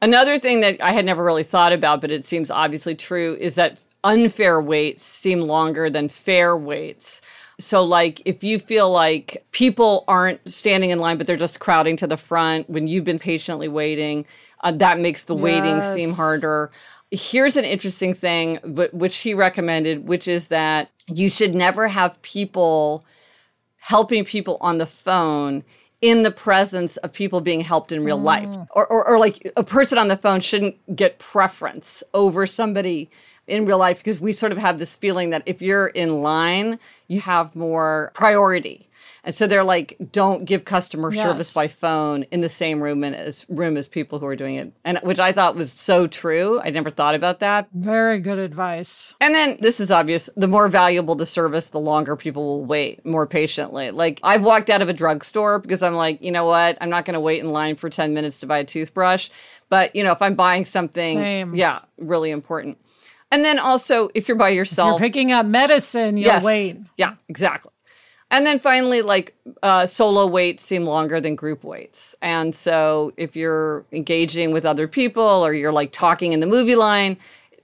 Another 0.00 0.38
thing 0.38 0.60
that 0.60 0.80
I 0.80 0.92
had 0.92 1.04
never 1.04 1.24
really 1.24 1.42
thought 1.42 1.72
about, 1.72 2.02
but 2.02 2.12
it 2.12 2.24
seems 2.24 2.52
obviously 2.52 2.94
true, 2.94 3.36
is 3.40 3.56
that 3.56 3.80
unfair 4.04 4.60
waits 4.60 5.02
seem 5.02 5.40
longer 5.40 5.90
than 5.90 6.08
fair 6.08 6.56
waits. 6.56 7.20
So, 7.60 7.82
like, 7.82 8.22
if 8.24 8.44
you 8.44 8.60
feel 8.60 8.90
like 8.90 9.44
people 9.50 10.04
aren't 10.06 10.48
standing 10.48 10.90
in 10.90 11.00
line, 11.00 11.18
but 11.18 11.26
they're 11.26 11.36
just 11.36 11.58
crowding 11.58 11.96
to 11.96 12.06
the 12.06 12.16
front 12.16 12.70
when 12.70 12.86
you've 12.86 13.04
been 13.04 13.18
patiently 13.18 13.66
waiting, 13.66 14.26
uh, 14.62 14.72
that 14.72 15.00
makes 15.00 15.24
the 15.24 15.34
waiting 15.34 15.80
seem 15.96 16.12
harder. 16.12 16.70
Here's 17.10 17.56
an 17.56 17.64
interesting 17.64 18.14
thing, 18.14 18.58
but 18.64 18.94
which 18.94 19.16
he 19.18 19.34
recommended, 19.34 20.06
which 20.06 20.28
is 20.28 20.48
that 20.48 20.90
you 21.08 21.30
should 21.30 21.54
never 21.54 21.88
have 21.88 22.20
people 22.22 23.04
helping 23.78 24.24
people 24.24 24.58
on 24.60 24.78
the 24.78 24.86
phone 24.86 25.64
in 26.00 26.22
the 26.22 26.30
presence 26.30 26.96
of 26.98 27.12
people 27.12 27.40
being 27.40 27.60
helped 27.60 27.90
in 27.90 28.04
real 28.04 28.18
life. 28.20 28.48
Or, 28.70 28.86
or, 28.86 29.06
or 29.08 29.18
like 29.18 29.50
a 29.56 29.64
person 29.64 29.98
on 29.98 30.08
the 30.08 30.16
phone 30.16 30.40
shouldn't 30.40 30.94
get 30.94 31.18
preference 31.18 32.04
over 32.14 32.46
somebody 32.46 33.10
in 33.48 33.66
real 33.66 33.78
life 33.78 33.98
because 33.98 34.20
we 34.20 34.32
sort 34.32 34.52
of 34.52 34.58
have 34.58 34.78
this 34.78 34.94
feeling 34.96 35.30
that 35.30 35.42
if 35.46 35.60
you're 35.62 35.88
in 35.88 36.22
line, 36.22 36.78
you 37.08 37.20
have 37.20 37.54
more 37.56 38.12
priority. 38.14 38.84
And 39.24 39.34
so 39.34 39.46
they're 39.46 39.64
like, 39.64 39.96
don't 40.12 40.44
give 40.44 40.64
customer 40.64 41.12
Yes. 41.12 41.22
service 41.26 41.52
by 41.52 41.68
phone 41.68 42.22
in 42.30 42.40
the 42.40 42.48
same 42.48 42.80
room 42.80 43.02
and 43.04 43.14
as 43.14 43.44
room 43.48 43.76
as 43.76 43.86
people 43.88 44.18
who 44.18 44.26
are 44.26 44.36
doing 44.36 44.54
it. 44.54 44.72
And 44.84 44.98
which 45.02 45.18
I 45.18 45.32
thought 45.32 45.54
was 45.56 45.72
so 45.72 46.06
true. 46.06 46.60
I 46.62 46.70
never 46.70 46.88
thought 46.88 47.14
about 47.14 47.40
that. 47.40 47.68
Very 47.74 48.20
good 48.20 48.38
advice. 48.38 49.14
And 49.20 49.34
then 49.34 49.58
this 49.60 49.80
is 49.80 49.90
obvious 49.90 50.30
the 50.36 50.46
more 50.46 50.68
valuable 50.68 51.14
the 51.14 51.26
service, 51.26 51.66
the 51.66 51.80
longer 51.80 52.16
people 52.16 52.44
will 52.46 52.64
wait 52.64 53.04
more 53.04 53.26
patiently. 53.26 53.90
Like 53.90 54.20
I've 54.22 54.42
walked 54.42 54.70
out 54.70 54.80
of 54.82 54.88
a 54.88 54.94
drugstore 54.94 55.58
because 55.58 55.82
I'm 55.82 55.94
like, 55.94 56.22
you 56.22 56.30
know 56.30 56.46
what? 56.46 56.78
I'm 56.80 56.88
not 56.90 57.04
going 57.04 57.14
to 57.14 57.20
wait 57.20 57.40
in 57.40 57.50
line 57.52 57.76
for 57.76 57.90
10 57.90 58.14
minutes 58.14 58.38
to 58.40 58.46
buy 58.46 58.58
a 58.58 58.64
toothbrush. 58.64 59.28
But, 59.68 59.94
you 59.94 60.02
know, 60.04 60.12
if 60.12 60.22
I'm 60.22 60.34
buying 60.36 60.64
something, 60.64 61.16
Same. 61.18 61.54
yeah, 61.54 61.80
really 61.98 62.30
important. 62.30 62.78
And 63.30 63.44
then 63.44 63.58
also, 63.58 64.08
if 64.14 64.26
you're 64.28 64.36
by 64.36 64.48
You're 64.48 64.58
yourself, 64.58 65.00
picking 65.00 65.32
up 65.32 65.44
medicine, 65.46 66.16
you'll 66.16 66.26
yes, 66.26 66.42
wait. 66.44 66.78
Yeah, 66.96 67.14
exactly. 67.28 67.72
And 68.30 68.46
then 68.46 68.58
finally, 68.58 69.00
like 69.02 69.34
uh, 69.62 69.86
solo 69.86 70.26
waits 70.26 70.62
seem 70.62 70.84
longer 70.84 71.20
than 71.20 71.34
group 71.34 71.64
waits. 71.64 72.14
And 72.20 72.54
so 72.54 73.12
if 73.16 73.34
you're 73.34 73.84
engaging 73.92 74.50
with 74.52 74.66
other 74.66 74.86
people 74.86 75.22
or 75.24 75.52
you're 75.54 75.72
like 75.72 75.92
talking 75.92 76.32
in 76.34 76.40
the 76.40 76.46
movie 76.46 76.74
line, 76.74 77.16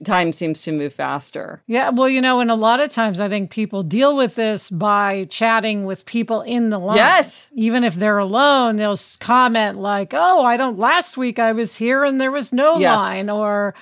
time 0.03 0.31
seems 0.33 0.61
to 0.63 0.71
move 0.71 0.93
faster. 0.93 1.61
Yeah, 1.67 1.89
well, 1.89 2.09
you 2.09 2.19
know, 2.19 2.39
and 2.39 2.49
a 2.49 2.55
lot 2.55 2.79
of 2.79 2.91
times 2.91 3.19
I 3.19 3.29
think 3.29 3.49
people 3.51 3.83
deal 3.83 4.15
with 4.15 4.35
this 4.35 4.69
by 4.71 5.25
chatting 5.29 5.85
with 5.85 6.05
people 6.05 6.41
in 6.41 6.69
the 6.71 6.79
line. 6.79 6.97
Yes. 6.97 7.49
Even 7.53 7.83
if 7.83 7.93
they're 7.95 8.17
alone, 8.17 8.77
they'll 8.77 8.99
comment 9.19 9.77
like, 9.77 10.13
"Oh, 10.15 10.43
I 10.43 10.57
don't 10.57 10.77
last 10.79 11.15
week 11.15 11.37
I 11.39 11.51
was 11.53 11.75
here 11.75 12.03
and 12.03 12.19
there 12.19 12.31
was 12.31 12.51
no 12.51 12.77
Yes. 12.79 12.97
line," 12.97 13.29
or 13.29 13.73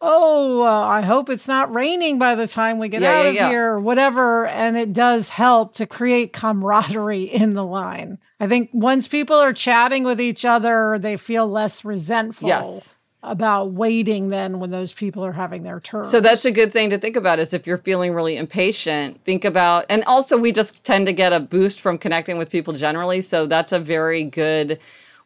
"Oh, 0.00 0.62
uh, 0.62 0.86
I 0.86 1.00
hope 1.02 1.28
it's 1.28 1.48
not 1.48 1.72
raining 1.74 2.18
by 2.18 2.34
the 2.34 2.46
time 2.46 2.78
we 2.78 2.88
get 2.88 3.02
Yeah, 3.02 3.12
out 3.12 3.22
yeah, 3.24 3.28
of 3.28 3.34
yeah. 3.34 3.48
here," 3.48 3.72
or 3.72 3.80
whatever, 3.80 4.46
and 4.46 4.76
it 4.76 4.92
does 4.92 5.30
help 5.30 5.74
to 5.74 5.86
create 5.86 6.32
camaraderie 6.32 7.24
in 7.32 7.54
the 7.54 7.64
line. 7.64 8.18
I 8.40 8.46
think 8.46 8.70
once 8.72 9.08
people 9.08 9.36
are 9.36 9.52
chatting 9.52 10.04
with 10.04 10.20
each 10.20 10.44
other, 10.44 10.98
they 10.98 11.16
feel 11.16 11.48
less 11.48 11.84
resentful. 11.84 12.48
Yes. 12.48 12.94
About 13.20 13.72
waiting 13.72 14.28
then 14.28 14.60
when 14.60 14.70
those 14.70 14.92
people 14.92 15.24
are 15.26 15.32
having 15.32 15.64
their 15.64 15.80
turn. 15.80 16.04
So 16.04 16.20
that's 16.20 16.44
a 16.44 16.52
good 16.52 16.72
thing 16.72 16.88
to 16.90 16.98
think 16.98 17.16
about 17.16 17.40
is 17.40 17.52
if 17.52 17.66
you're 17.66 17.76
feeling 17.76 18.14
really 18.14 18.36
impatient, 18.36 19.24
think 19.24 19.44
about 19.44 19.86
and 19.88 20.04
also 20.04 20.38
we 20.38 20.52
just 20.52 20.84
tend 20.84 21.06
to 21.08 21.12
get 21.12 21.32
a 21.32 21.40
boost 21.40 21.80
from 21.80 21.98
connecting 21.98 22.38
with 22.38 22.48
people 22.48 22.74
generally, 22.74 23.20
so 23.20 23.44
that's 23.44 23.72
a 23.72 23.80
very 23.80 24.22
good 24.22 24.78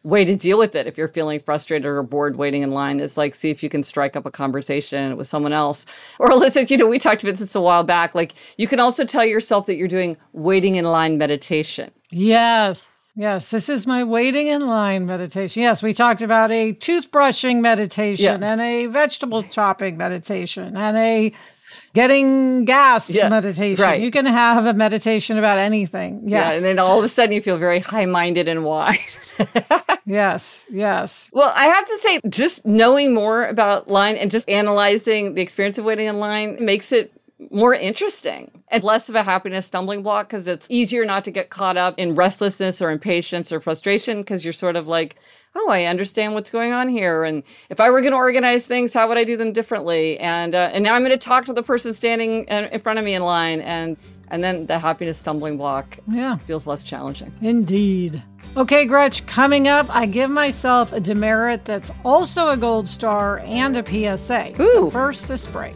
way 0.03 0.25
to 0.25 0.35
deal 0.35 0.57
with 0.57 0.75
it 0.75 0.85
if 0.85 0.97
you're 0.97 1.07
feeling 1.07 1.39
frustrated 1.39 1.85
or 1.85 2.03
bored 2.03 2.35
waiting 2.35 2.61
in 2.61 2.71
line 2.71 2.99
is 2.99 3.15
like 3.17 3.33
see 3.33 3.49
if 3.49 3.63
you 3.63 3.69
can 3.69 3.81
strike 3.81 4.15
up 4.17 4.25
a 4.25 4.31
conversation 4.31 5.15
with 5.15 5.29
someone 5.29 5.53
else 5.53 5.85
or 6.19 6.33
listen 6.35 6.65
you 6.69 6.75
know 6.77 6.87
we 6.87 6.99
talked 6.99 7.23
about 7.23 7.35
this 7.37 7.55
a 7.55 7.61
while 7.61 7.83
back 7.83 8.13
like 8.13 8.33
you 8.57 8.67
can 8.67 8.79
also 8.79 9.05
tell 9.05 9.25
yourself 9.25 9.65
that 9.65 9.75
you're 9.75 9.87
doing 9.87 10.17
waiting 10.33 10.75
in 10.75 10.85
line 10.85 11.17
meditation 11.17 11.89
Yes. 12.11 12.89
Yes. 13.15 13.51
This 13.51 13.69
is 13.69 13.85
my 13.87 14.03
waiting 14.03 14.47
in 14.47 14.65
line 14.67 15.05
meditation. 15.05 15.61
Yes. 15.61 15.83
We 15.83 15.93
talked 15.93 16.21
about 16.21 16.51
a 16.51 16.73
toothbrushing 16.73 17.61
meditation 17.61 18.41
Yeah. 18.41 18.51
and 18.51 18.59
a 18.59 18.87
vegetable 18.87 19.43
chopping 19.43 19.97
meditation 19.97 20.75
and 20.75 20.97
a 20.97 21.31
getting 21.93 22.65
gas 22.65 23.09
Yeah, 23.11 23.29
meditation. 23.29 23.83
right. 23.85 24.01
You 24.01 24.09
can 24.09 24.25
have 24.25 24.65
a 24.65 24.73
meditation 24.73 25.37
about 25.37 25.59
anything. 25.59 26.23
yeah 26.27 26.51
and 26.53 26.63
then 26.65 26.79
all 26.79 26.97
of 26.99 27.03
a 27.03 27.07
sudden 27.07 27.33
you 27.33 27.41
feel 27.41 27.57
very 27.57 27.79
high-minded 27.79 28.47
and 28.47 28.63
wise 28.63 29.33
yes. 30.05 30.65
Yes. 30.69 31.29
Well, 31.33 31.51
I 31.55 31.65
have 31.65 31.85
to 31.85 31.99
say, 32.01 32.19
just 32.29 32.65
knowing 32.65 33.13
more 33.13 33.45
about 33.45 33.89
line 33.89 34.15
and 34.15 34.29
just 34.31 34.49
analyzing 34.49 35.33
the 35.33 35.41
experience 35.41 35.77
of 35.77 35.85
waiting 35.85 36.07
in 36.07 36.19
line 36.19 36.57
makes 36.63 36.91
it 36.91 37.11
more 37.51 37.73
interesting 37.73 38.51
and 38.69 38.83
less 38.83 39.09
of 39.09 39.15
a 39.15 39.23
happiness 39.23 39.65
stumbling 39.65 40.03
block 40.03 40.27
because 40.29 40.47
it's 40.47 40.65
easier 40.69 41.05
not 41.05 41.23
to 41.23 41.31
get 41.31 41.49
caught 41.49 41.77
up 41.77 41.97
in 41.97 42.15
restlessness 42.15 42.81
or 42.81 42.89
impatience 42.89 43.51
or 43.51 43.59
frustration 43.59 44.21
because 44.21 44.43
you're 44.43 44.53
sort 44.53 44.75
of 44.75 44.87
like, 44.87 45.15
oh, 45.55 45.69
I 45.69 45.85
understand 45.85 46.33
what's 46.33 46.49
going 46.49 46.71
on 46.71 46.87
here. 46.87 47.23
And 47.23 47.43
if 47.69 47.79
I 47.79 47.89
were 47.89 48.01
going 48.01 48.13
to 48.13 48.17
organize 48.17 48.65
things, 48.65 48.93
how 48.93 49.07
would 49.07 49.17
I 49.17 49.23
do 49.23 49.37
them 49.37 49.53
differently? 49.53 50.17
And 50.19 50.55
uh, 50.55 50.71
and 50.73 50.83
now 50.83 50.95
I'm 50.95 51.01
going 51.01 51.11
to 51.11 51.17
talk 51.17 51.45
to 51.45 51.53
the 51.53 51.63
person 51.63 51.93
standing 51.93 52.45
in 52.45 52.65
in 52.65 52.81
front 52.81 52.99
of 52.99 53.05
me 53.05 53.13
in 53.13 53.23
line, 53.23 53.61
and 53.61 53.97
and 54.33 54.43
then 54.43 54.65
the 54.65 54.79
happiness 54.79 55.19
stumbling 55.19 55.57
block 55.57 55.99
Yeah. 56.07 56.37
feels 56.37 56.65
less 56.65 56.83
challenging. 56.83 57.31
Indeed. 57.39 58.23
Okay, 58.57 58.85
Gretch, 58.85 59.25
coming 59.27 59.67
up, 59.67 59.85
I 59.95 60.07
give 60.07 60.31
myself 60.31 60.91
a 60.91 60.99
demerit 60.99 61.65
that's 61.65 61.91
also 62.03 62.49
a 62.49 62.57
gold 62.57 62.89
star 62.89 63.39
and 63.45 63.77
a 63.77 63.83
PSA. 63.85 64.59
Ooh. 64.59 64.85
But 64.85 64.91
First, 64.91 65.27
this 65.27 65.45
break. 65.45 65.75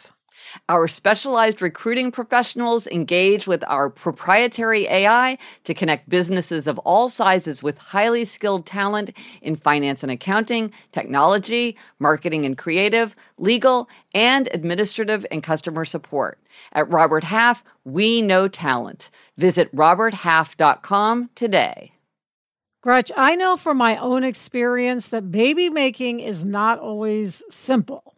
Our 0.69 0.87
specialized 0.87 1.61
recruiting 1.61 2.11
professionals 2.11 2.87
engage 2.87 3.47
with 3.47 3.63
our 3.67 3.89
proprietary 3.89 4.87
AI 4.87 5.37
to 5.63 5.73
connect 5.73 6.09
businesses 6.09 6.67
of 6.67 6.77
all 6.79 7.09
sizes 7.09 7.63
with 7.63 7.77
highly 7.77 8.25
skilled 8.25 8.65
talent 8.65 9.15
in 9.41 9.55
finance 9.55 10.03
and 10.03 10.11
accounting, 10.11 10.71
technology, 10.91 11.77
marketing 11.99 12.45
and 12.45 12.57
creative, 12.57 13.15
legal, 13.37 13.89
and 14.13 14.49
administrative 14.53 15.25
and 15.31 15.43
customer 15.43 15.85
support. 15.85 16.39
At 16.73 16.89
Robert 16.89 17.23
Half, 17.23 17.63
we 17.85 18.21
know 18.21 18.47
talent. 18.47 19.09
Visit 19.37 19.73
roberthalf.com 19.75 21.29
today. 21.35 21.93
Gretch, 22.81 23.11
I 23.15 23.35
know 23.35 23.57
from 23.57 23.77
my 23.77 23.95
own 23.97 24.23
experience 24.23 25.09
that 25.09 25.31
baby 25.31 25.69
making 25.69 26.19
is 26.19 26.43
not 26.43 26.79
always 26.79 27.43
simple. 27.49 28.10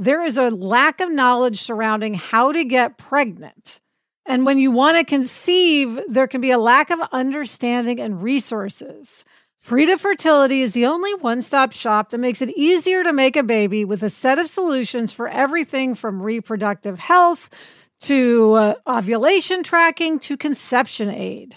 There 0.00 0.22
is 0.22 0.36
a 0.36 0.50
lack 0.50 1.00
of 1.00 1.10
knowledge 1.10 1.60
surrounding 1.60 2.14
how 2.14 2.52
to 2.52 2.64
get 2.64 2.98
pregnant. 2.98 3.80
And 4.24 4.46
when 4.46 4.58
you 4.58 4.70
want 4.70 4.96
to 4.96 5.04
conceive, 5.04 6.00
there 6.08 6.28
can 6.28 6.40
be 6.40 6.52
a 6.52 6.58
lack 6.58 6.90
of 6.90 7.00
understanding 7.10 7.98
and 8.00 8.22
resources. 8.22 9.24
Frida 9.58 9.98
Fertility 9.98 10.62
is 10.62 10.72
the 10.72 10.86
only 10.86 11.14
one 11.14 11.42
stop 11.42 11.72
shop 11.72 12.10
that 12.10 12.18
makes 12.18 12.40
it 12.40 12.50
easier 12.50 13.02
to 13.02 13.12
make 13.12 13.36
a 13.36 13.42
baby 13.42 13.84
with 13.84 14.04
a 14.04 14.08
set 14.08 14.38
of 14.38 14.48
solutions 14.48 15.12
for 15.12 15.26
everything 15.26 15.96
from 15.96 16.22
reproductive 16.22 17.00
health 17.00 17.50
to 18.02 18.52
uh, 18.52 18.74
ovulation 18.86 19.64
tracking 19.64 20.20
to 20.20 20.36
conception 20.36 21.10
aid. 21.10 21.56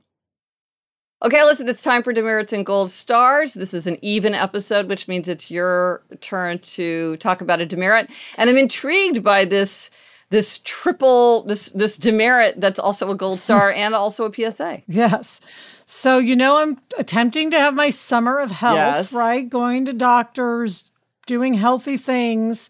Okay, 1.23 1.43
listen, 1.43 1.69
it's 1.69 1.83
time 1.83 2.01
for 2.01 2.13
demerits 2.13 2.51
and 2.51 2.65
gold 2.65 2.89
stars. 2.89 3.53
This 3.53 3.73
is 3.75 3.85
an 3.85 3.97
even 4.01 4.33
episode, 4.33 4.89
which 4.89 5.07
means 5.07 5.27
it's 5.27 5.51
your 5.51 6.01
turn 6.19 6.57
to 6.59 7.15
talk 7.17 7.41
about 7.41 7.61
a 7.61 7.65
demerit. 7.65 8.09
And 8.37 8.49
I'm 8.49 8.57
intrigued 8.57 9.23
by 9.23 9.45
this 9.45 9.89
this 10.31 10.61
triple 10.63 11.43
this 11.43 11.67
this 11.75 11.97
demerit 11.97 12.59
that's 12.59 12.79
also 12.79 13.11
a 13.11 13.15
gold 13.15 13.39
star 13.39 13.71
and 13.75 13.93
also 13.93 14.25
a 14.25 14.33
PSA. 14.33 14.81
Yes. 14.87 15.41
So, 15.85 16.17
you 16.17 16.35
know, 16.35 16.57
I'm 16.57 16.79
attempting 16.97 17.51
to 17.51 17.59
have 17.59 17.75
my 17.75 17.89
summer 17.91 18.39
of 18.39 18.49
health, 18.49 18.77
Yes. 18.77 19.13
right? 19.13 19.47
Going 19.47 19.85
to 19.85 19.93
doctors, 19.93 20.89
doing 21.27 21.53
healthy 21.53 21.97
things. 21.97 22.69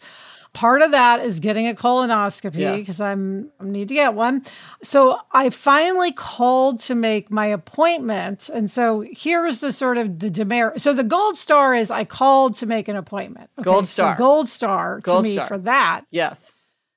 Part 0.53 0.81
of 0.81 0.91
that 0.91 1.21
is 1.21 1.39
getting 1.39 1.65
a 1.67 1.73
colonoscopy 1.73 2.55
Yeah. 2.55 2.75
because 2.75 2.99
I'm 2.99 3.51
I 3.59 3.63
need 3.63 3.87
to 3.87 3.93
get 3.93 4.13
one. 4.15 4.43
So 4.83 5.17
I 5.31 5.49
finally 5.49 6.11
called 6.11 6.79
to 6.81 6.95
make 6.95 7.31
my 7.31 7.45
appointment. 7.45 8.49
And 8.53 8.69
so 8.69 9.05
here's 9.09 9.61
the 9.61 9.71
sort 9.71 9.97
of 9.97 10.19
the 10.19 10.29
demerit. 10.29 10.81
So 10.81 10.91
the 10.93 11.05
gold 11.05 11.37
star 11.37 11.73
is 11.73 11.89
I 11.89 12.03
called 12.03 12.55
to 12.55 12.65
make 12.65 12.89
an 12.89 12.97
appointment. 12.97 13.49
Okay, 13.59 13.63
Gold 13.63 13.87
so 13.87 14.03
star. 14.03 14.15
gold 14.17 14.49
star 14.49 14.95
to 14.97 15.01
Gold 15.03 15.23
me 15.23 15.33
star. 15.35 15.47
for 15.47 15.57
that. 15.59 16.01
Yes. 16.11 16.51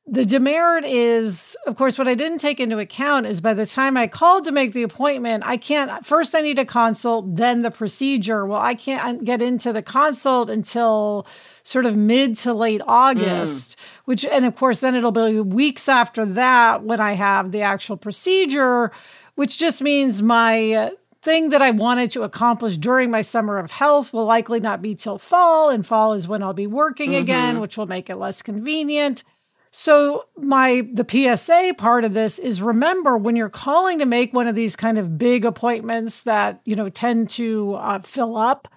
The 0.06 0.26
demerit 0.26 0.84
is, 0.84 1.56
of 1.66 1.76
course, 1.76 1.96
what 1.96 2.06
I 2.08 2.14
didn't 2.14 2.36
take 2.38 2.60
into 2.60 2.78
account 2.78 3.24
is 3.24 3.40
by 3.40 3.54
the 3.54 3.64
time 3.64 3.96
I 3.96 4.06
called 4.06 4.44
to 4.44 4.52
make 4.52 4.74
the 4.74 4.82
appointment, 4.82 5.44
I 5.46 5.56
can't, 5.56 6.04
first 6.04 6.34
I 6.34 6.42
need 6.42 6.58
a 6.58 6.66
consult, 6.66 7.36
then 7.36 7.62
the 7.62 7.70
procedure. 7.70 8.44
Well, 8.44 8.60
I 8.60 8.74
can't 8.74 9.24
get 9.24 9.40
into 9.40 9.72
the 9.72 9.80
consult 9.80 10.50
until 10.50 11.26
sort 11.64 11.86
of 11.86 11.96
mid 11.96 12.36
to 12.36 12.54
late 12.54 12.82
August, 12.86 13.76
mm. 13.76 13.82
which, 14.04 14.24
and 14.24 14.44
of 14.44 14.54
course, 14.54 14.80
then 14.80 14.94
it'll 14.94 15.10
be 15.10 15.40
weeks 15.40 15.88
after 15.88 16.24
that 16.24 16.84
when 16.84 17.00
I 17.00 17.12
have 17.12 17.50
the 17.50 17.62
actual 17.62 17.96
procedure, 17.96 18.92
which 19.34 19.58
just 19.58 19.82
means 19.82 20.22
my 20.22 20.92
thing 21.22 21.48
that 21.48 21.62
I 21.62 21.70
wanted 21.70 22.10
to 22.12 22.22
accomplish 22.22 22.76
during 22.76 23.10
my 23.10 23.22
summer 23.22 23.58
of 23.58 23.70
health 23.70 24.12
will 24.12 24.26
likely 24.26 24.60
not 24.60 24.82
be 24.82 24.94
till 24.94 25.18
fall, 25.18 25.70
and 25.70 25.84
fall 25.84 26.12
is 26.12 26.28
when 26.28 26.42
I'll 26.42 26.52
be 26.52 26.66
working 26.66 27.10
mm-hmm. 27.10 27.22
again, 27.22 27.60
which 27.60 27.76
will 27.76 27.86
make 27.86 28.10
it 28.10 28.16
less 28.16 28.42
convenient. 28.42 29.24
So 29.70 30.26
my 30.36 30.86
the 30.92 31.04
PSA 31.36 31.74
part 31.76 32.04
of 32.04 32.14
this 32.14 32.38
is 32.38 32.62
remember 32.62 33.16
when 33.16 33.34
you're 33.34 33.48
calling 33.48 33.98
to 33.98 34.06
make 34.06 34.32
one 34.32 34.46
of 34.46 34.54
these 34.54 34.76
kind 34.76 34.98
of 34.98 35.18
big 35.18 35.44
appointments 35.44 36.20
that 36.22 36.60
you 36.64 36.76
know 36.76 36.88
tend 36.90 37.30
to 37.30 37.74
uh, 37.74 37.98
fill 38.00 38.36
up, 38.36 38.68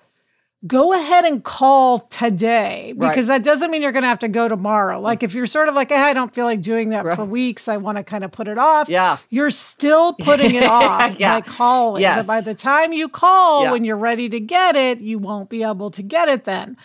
go 0.65 0.93
ahead 0.93 1.24
and 1.26 1.43
call 1.43 2.00
today 2.00 2.93
because 2.98 3.30
right. 3.30 3.38
that 3.38 3.43
doesn't 3.43 3.70
mean 3.70 3.82
you're 3.82 3.91
going 3.91 4.04
to 4.04 4.10
have 4.10 4.20
to 4.20 4.28
go 4.28 4.48
tomorrow. 4.48 5.00
Like 5.00 5.22
if 5.22 5.36
you're 5.36 5.46
sort 5.46 5.70
of 5.70 5.76
like, 5.76 5.89
hey, 5.89 6.02
I 6.02 6.13
don't 6.13 6.34
feel 6.34 6.46
like 6.46 6.62
doing 6.62 6.89
that 6.89 7.06
right. 7.06 7.15
for 7.15 7.26
weeks, 7.26 7.67
I 7.67 7.78
want 7.78 7.98
to 7.98 8.04
kind 8.04 8.24
of 8.24 8.32
put 8.32 8.48
it 8.48 8.58
off. 8.58 8.89
Yeah. 8.89 9.17
You're 9.30 9.52
still 9.52 10.13
putting 10.13 10.56
it 10.56 10.63
off 10.67 11.20
yeah. 11.20 11.36
by 11.36 11.41
calling. 11.41 12.02
Yes. 12.02 12.20
But 12.20 12.28
by 12.28 12.41
the 12.41 12.56
time 12.56 12.91
you 12.91 13.08
call 13.08 13.65
yeah. 13.65 13.72
when 13.72 13.84
you're 13.84 13.98
ready 13.98 14.30
to 14.30 14.39
get 14.39 14.76
it, 14.76 15.00
you 15.00 15.20
won't 15.20 15.50
be 15.50 15.63
able 15.63 15.91
to 15.91 16.02
get 16.02 16.28
it 16.28 16.46
then. 16.46 16.78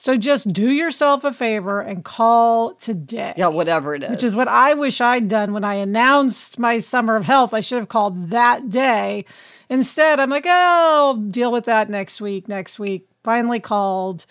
So 0.00 0.16
just 0.16 0.52
do 0.52 0.70
yourself 0.70 1.24
a 1.24 1.32
favor 1.32 1.80
and 1.80 2.04
call 2.04 2.74
today. 2.74 3.34
Yeah, 3.36 3.48
whatever 3.48 3.96
it 3.96 4.04
is. 4.04 4.10
Which 4.10 4.22
is 4.22 4.32
what 4.32 4.46
I 4.46 4.74
wish 4.74 5.00
I'd 5.00 5.26
done 5.26 5.52
when 5.52 5.64
I 5.64 5.74
announced 5.74 6.56
my 6.56 6.78
summer 6.78 7.16
of 7.16 7.24
health. 7.24 7.52
I 7.52 7.58
should 7.58 7.78
have 7.78 7.88
called 7.88 8.30
that 8.30 8.70
day. 8.70 9.24
Instead, 9.70 10.20
I'm 10.20 10.30
like, 10.30 10.46
oh, 10.46 10.50
I'll 10.50 11.14
deal 11.14 11.52
with 11.52 11.66
that 11.66 11.90
next 11.90 12.20
week, 12.20 12.48
next 12.48 12.78
week. 12.78 13.08
Finally 13.22 13.60
called, 13.60 14.24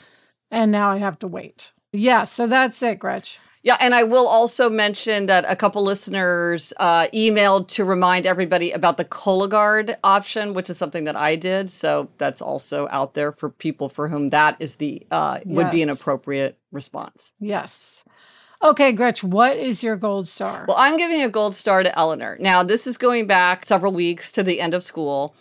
and 0.49 0.71
now 0.71 0.89
I 0.89 0.97
have 0.97 1.19
to 1.19 1.27
wait. 1.27 1.71
Yeah, 1.93 2.25
so 2.25 2.47
that's 2.47 2.81
it, 2.81 2.99
Gretch. 2.99 3.39
Yeah, 3.63 3.75
and 3.81 3.93
I 3.93 4.03
will 4.03 4.27
also 4.27 4.69
mention 4.69 5.25
that 5.25 5.43
a 5.45 5.55
couple 5.55 5.83
listeners 5.83 6.71
uh, 6.77 7.07
emailed 7.07 7.67
to 7.69 7.83
remind 7.83 8.25
everybody 8.25 8.71
about 8.71 8.95
the 8.95 9.03
Cologuard 9.03 9.97
option, 10.05 10.53
which 10.53 10.69
is 10.69 10.77
something 10.77 11.03
that 11.03 11.17
I 11.17 11.35
did. 11.35 11.69
So 11.69 12.07
that's 12.17 12.41
also 12.41 12.87
out 12.91 13.13
there 13.13 13.33
for 13.33 13.49
people 13.49 13.89
for 13.89 14.07
whom 14.07 14.29
that 14.29 14.55
is 14.59 14.77
the 14.77 15.05
uh, 15.11 15.39
yes. 15.43 15.53
would 15.53 15.71
be 15.71 15.81
an 15.81 15.89
appropriate 15.89 16.57
response. 16.71 17.33
Yes. 17.39 18.05
Okay, 18.63 18.91
Gretch, 18.91 19.23
what 19.23 19.55
is 19.55 19.83
your 19.83 19.95
gold 19.95 20.27
star? 20.27 20.65
Well, 20.67 20.77
I'm 20.77 20.97
giving 20.97 21.21
a 21.21 21.29
gold 21.29 21.55
star 21.55 21.83
to 21.83 21.97
Eleanor. 21.97 22.37
Now, 22.39 22.63
this 22.63 22.87
is 22.87 22.97
going 22.97 23.27
back 23.27 23.65
several 23.65 23.91
weeks 23.91 24.31
to 24.31 24.41
the 24.41 24.59
end 24.59 24.73
of 24.73 24.81
school, 24.81 25.35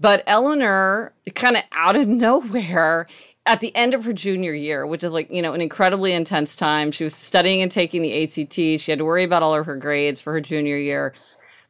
but 0.00 0.22
Eleanor, 0.26 1.12
kind 1.34 1.56
of 1.56 1.64
out 1.72 1.96
of 1.96 2.08
nowhere, 2.08 3.06
at 3.44 3.60
the 3.60 3.74
end 3.74 3.92
of 3.92 4.04
her 4.04 4.12
junior 4.12 4.54
year, 4.54 4.86
which 4.86 5.02
is 5.02 5.12
like, 5.12 5.30
you 5.30 5.42
know, 5.42 5.52
an 5.52 5.60
incredibly 5.60 6.12
intense 6.12 6.54
time. 6.54 6.92
She 6.92 7.04
was 7.04 7.14
studying 7.14 7.60
and 7.60 7.72
taking 7.72 8.00
the 8.00 8.22
ACT. 8.22 8.54
She 8.54 8.84
had 8.86 8.98
to 8.98 9.04
worry 9.04 9.24
about 9.24 9.42
all 9.42 9.54
of 9.54 9.66
her 9.66 9.76
grades 9.76 10.20
for 10.20 10.32
her 10.32 10.40
junior 10.40 10.76
year 10.76 11.12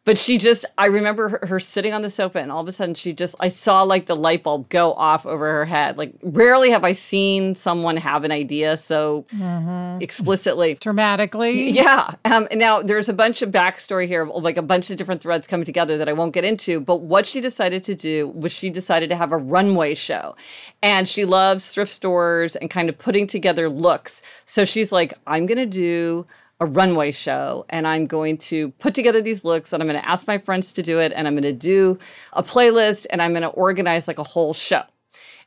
but 0.05 0.19
she 0.19 0.39
just 0.39 0.65
i 0.79 0.87
remember 0.87 1.29
her, 1.29 1.47
her, 1.47 1.61
sitting 1.61 1.93
on 1.93 2.03
the 2.03 2.11
sofa 2.11 2.41
and 2.41 2.51
all 2.51 2.61
of 2.61 2.69
a 2.69 2.73
sudden 2.73 2.95
she 2.95 3.13
just 3.13 3.35
i 3.41 3.49
saw 3.49 3.83
like 3.83 4.07
the 4.07 4.17
light 4.17 4.43
bulb 4.43 4.69
go 4.69 4.93
off 4.95 5.27
over 5.27 5.51
her 5.53 5.65
head. 5.65 5.97
Like 5.97 6.15
rarely 6.23 6.71
have 6.71 6.85
i 6.85 6.93
seen 6.93 7.55
someone 7.55 7.97
have 7.97 8.25
an 8.25 8.33
idea 8.33 8.77
so 8.77 9.27
mm-hmm. 9.35 10.03
explicitly. 10.03 10.75
Dramatically? 10.75 11.71
Yeah. 11.71 12.11
Um, 12.25 12.49
now 12.53 12.83
there's 12.83 13.09
a 13.09 13.13
bunch 13.13 13.43
of 13.43 13.51
backstory 13.51 14.07
here 14.07 14.25
like 14.27 14.57
a 14.57 14.63
bunch 14.63 14.91
of 14.91 14.97
different 14.97 15.21
threads 15.21 15.47
coming 15.47 15.65
together 15.65 15.99
that 15.99 16.09
i 16.09 16.13
won't 16.13 16.33
get 16.33 16.45
into 16.45 16.81
but 16.81 17.03
what 17.03 17.27
she 17.27 17.41
decided 17.41 17.85
to 17.85 17.95
do 17.95 18.29
was 18.29 18.53
she 18.53 18.71
decided 18.71 19.09
to 19.09 19.17
have 19.17 19.33
a 19.33 19.37
runway 19.37 19.95
show. 19.95 20.35
And 20.83 21.09
she 21.09 21.25
loves 21.25 21.69
thrift 21.69 21.93
stores 21.93 22.57
and 22.57 22.69
kind 22.71 22.89
of 22.89 22.99
putting 22.99 23.27
together 23.27 23.69
looks. 23.69 24.23
So 24.47 24.65
she's 24.65 24.93
like 24.93 25.15
i'm 25.27 25.47
gonna 25.47 25.67
do 25.67 26.27
a 26.63 26.65
runway 26.65 27.11
show 27.11 27.67
and 27.71 27.89
I'm 27.89 28.07
going 28.07 28.39
to 28.39 28.71
put 28.79 28.95
together 28.95 29.21
these 29.21 29.43
looks 29.43 29.73
and 29.73 29.83
I'm 29.83 29.89
going 29.89 30.01
to 30.01 30.09
ask 30.09 30.29
my 30.29 30.39
friends 30.39 30.73
to 30.75 30.83
do 30.83 31.01
it 31.01 31.13
and 31.13 31.27
I'm 31.27 31.35
going 31.35 31.43
to 31.43 31.53
do 31.53 31.99
a 32.35 32.43
playlist 32.45 33.05
and 33.11 33.21
I'm 33.21 33.33
going 33.33 33.43
to 33.43 33.49
organize 33.49 34.07
like 34.07 34.21
a 34.21 34.23
whole 34.23 34.55
show. 34.55 34.85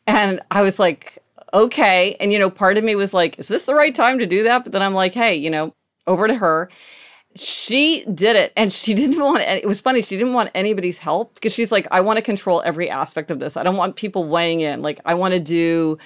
And 0.06 0.42
I 0.52 0.62
was 0.62 0.78
like, 0.78 1.24
okay. 1.54 2.18
And, 2.20 2.34
you 2.34 2.38
know, 2.38 2.50
part 2.50 2.78
of 2.78 2.84
me 2.84 2.96
was 2.96 3.14
like, 3.14 3.40
is 3.40 3.48
this 3.48 3.64
the 3.64 3.74
right 3.74 3.96
time 3.96 4.20
to 4.20 4.26
do 4.26 4.44
that? 4.44 4.66
But 4.66 4.74
then 4.74 4.82
I'm 4.82 4.94
like, 4.94 5.14
hey, 5.14 5.36
you 5.36 5.50
know, 5.50 5.74
over 6.06 6.28
to 6.28 6.36
her. 6.36 6.70
She 7.38 8.04
did 8.14 8.36
it 8.36 8.52
and 8.58 8.74
she 8.74 8.94
didn't 9.02 9.22
want 9.22 9.40
it 9.40 9.66
was 9.66 9.80
funny 9.80 10.02
she 10.02 10.18
didn't 10.18 10.34
want 10.34 10.52
anybody's 10.54 10.98
help 10.98 11.36
because 11.36 11.54
she's 11.54 11.72
like 11.72 11.88
I 11.92 12.02
want 12.02 12.18
to 12.18 12.22
control 12.22 12.62
every 12.66 12.90
aspect 12.90 13.32
of 13.32 13.40
this. 13.40 13.56
I 13.56 13.64
don't 13.64 13.78
want 13.78 13.96
people 13.96 14.26
weighing 14.28 14.60
in. 14.60 14.82
Like 14.82 15.00
I 15.06 15.14
want 15.14 15.34
to 15.34 15.40
do 15.40 15.98